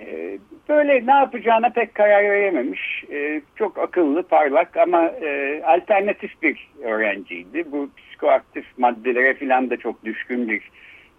Ee, 0.00 0.38
böyle 0.68 1.06
ne 1.06 1.12
yapacağına 1.12 1.70
pek 1.70 1.94
karar 1.94 2.24
verememiş. 2.24 3.04
Ee, 3.12 3.40
çok 3.56 3.78
akıllı, 3.78 4.22
parlak 4.22 4.76
ama 4.76 5.04
e, 5.04 5.62
alternatif 5.64 6.42
bir 6.42 6.68
öğrenciydi. 6.82 7.72
Bu 7.72 7.90
psikoaktif 7.96 8.64
maddelere 8.78 9.34
falan 9.34 9.70
da 9.70 9.76
çok 9.76 10.04
düşkün 10.04 10.48
bir 10.48 10.70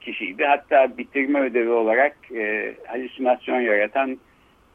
kişiydi. 0.02 0.46
Hatta 0.46 0.98
bitirme 0.98 1.40
ödevi 1.42 1.70
olarak 1.70 2.16
e, 2.36 2.74
halüsinasyon 2.88 3.62
yaratan 3.62 4.18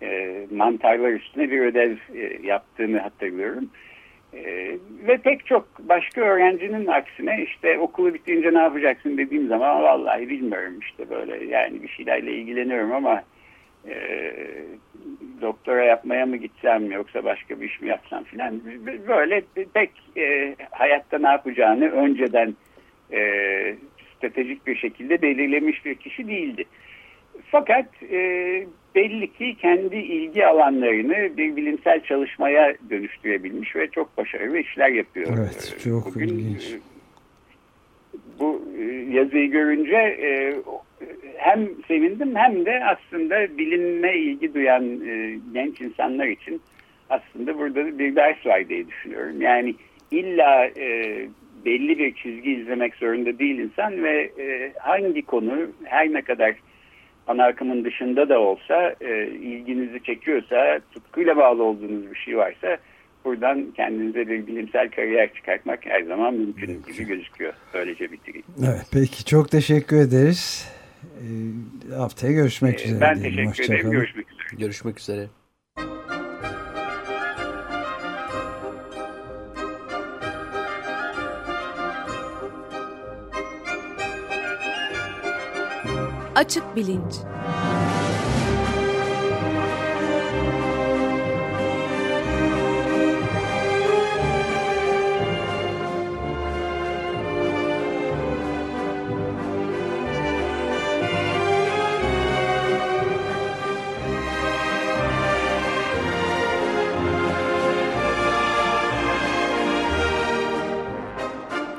e, 0.02 0.38
mantarlar 0.50 1.10
üstüne 1.12 1.50
bir 1.50 1.60
ödev 1.60 1.96
yaptığını 2.42 2.98
hatırlıyorum. 2.98 3.70
ve 5.06 5.16
pek 5.16 5.46
çok 5.46 5.68
başka 5.78 6.20
öğrencinin 6.20 6.86
aksine 6.86 7.42
işte 7.42 7.78
okulu 7.78 8.14
bitince 8.14 8.54
ne 8.54 8.58
yapacaksın 8.58 9.18
dediğim 9.18 9.48
zaman 9.48 9.82
vallahi 9.82 10.28
bilmiyorum 10.28 10.78
işte 10.80 11.10
böyle 11.10 11.44
yani 11.44 11.82
bir 11.82 11.88
şeylerle 11.88 12.32
ilgileniyorum 12.32 12.92
ama 12.92 13.22
e, 13.88 14.32
doktora 15.40 15.84
yapmaya 15.84 16.26
mı 16.26 16.36
gitsem 16.36 16.90
yoksa 16.90 17.24
başka 17.24 17.60
bir 17.60 17.66
iş 17.66 17.80
mi 17.80 17.88
yapsam 17.88 18.24
filan 18.24 18.60
böyle 19.08 19.42
pek 19.74 19.90
e, 20.16 20.56
hayatta 20.70 21.18
ne 21.18 21.28
yapacağını 21.28 21.90
önceden 21.90 22.54
e, 23.12 23.20
stratejik 24.16 24.66
bir 24.66 24.76
şekilde 24.76 25.22
belirlemiş 25.22 25.84
bir 25.84 25.94
kişi 25.94 26.28
değildi. 26.28 26.64
Fakat 27.50 27.86
e, 28.02 28.18
belli 28.94 29.32
ki 29.32 29.56
kendi 29.60 29.96
ilgi 29.96 30.46
alanlarını 30.46 31.36
bir 31.36 31.56
bilimsel 31.56 32.00
çalışmaya 32.00 32.74
dönüştürebilmiş 32.90 33.76
ve 33.76 33.90
çok 33.90 34.16
başarılı 34.16 34.58
işler 34.58 34.88
yapıyor. 34.88 35.38
Evet, 35.38 35.76
çok 35.84 36.14
Bugün, 36.14 36.28
ilginç. 36.28 36.72
E, 36.72 36.78
bu 38.40 38.62
e, 38.78 38.82
yazıyı 39.10 39.50
görünce 39.50 39.96
e, 39.96 40.54
hem 41.36 41.68
sevindim 41.88 42.36
hem 42.36 42.66
de 42.66 42.84
aslında 42.84 43.58
bilinme 43.58 44.16
ilgi 44.16 44.54
duyan 44.54 44.84
e, 45.08 45.38
genç 45.52 45.80
insanlar 45.80 46.26
için 46.26 46.62
aslında 47.10 47.58
burada 47.58 47.98
bir 47.98 48.16
ders 48.16 48.46
var 48.46 48.68
diye 48.68 48.88
düşünüyorum. 48.88 49.40
Yani 49.40 49.74
illa 50.10 50.66
e, 50.66 51.18
belli 51.64 51.98
bir 51.98 52.14
çizgi 52.14 52.52
izlemek 52.52 52.94
zorunda 52.94 53.38
değil 53.38 53.58
insan 53.58 54.04
ve 54.04 54.30
e, 54.38 54.72
hangi 54.80 55.22
konu 55.22 55.52
her 55.84 56.12
ne 56.12 56.22
kadar 56.22 56.54
ana 57.26 57.44
akımın 57.44 57.84
dışında 57.84 58.28
da 58.28 58.40
olsa 58.40 58.94
e, 59.00 59.26
ilginizi 59.26 60.02
çekiyorsa, 60.02 60.80
tutkuyla 60.92 61.36
bağlı 61.36 61.62
olduğunuz 61.62 62.10
bir 62.10 62.16
şey 62.16 62.36
varsa 62.36 62.76
buradan 63.24 63.66
kendinize 63.76 64.28
bir 64.28 64.46
bilimsel 64.46 64.90
kariyer 64.90 65.34
çıkartmak 65.34 65.86
her 65.86 66.02
zaman 66.02 66.34
mümkün 66.34 66.82
gibi 66.86 67.06
gözüküyor. 67.06 67.52
Böylece 67.74 68.12
bitireyim. 68.12 68.46
Evet, 68.58 68.86
peki 68.92 69.24
çok 69.24 69.50
teşekkür 69.50 69.96
ederiz. 69.96 70.73
E, 71.90 71.94
haftaya 71.94 72.32
görüşmek 72.32 72.80
e, 72.80 72.84
üzere. 72.84 73.00
Ben 73.00 73.22
teşekkür 73.22 73.46
Hoşça 73.46 73.64
ederim. 73.64 73.82
Kalın. 73.82 73.92
Görüşmek 73.92 74.28
üzere. 74.28 74.56
Görüşmek 74.58 75.00
üzere. 75.00 75.28
Açık 86.34 86.76
Bilinç 86.76 87.14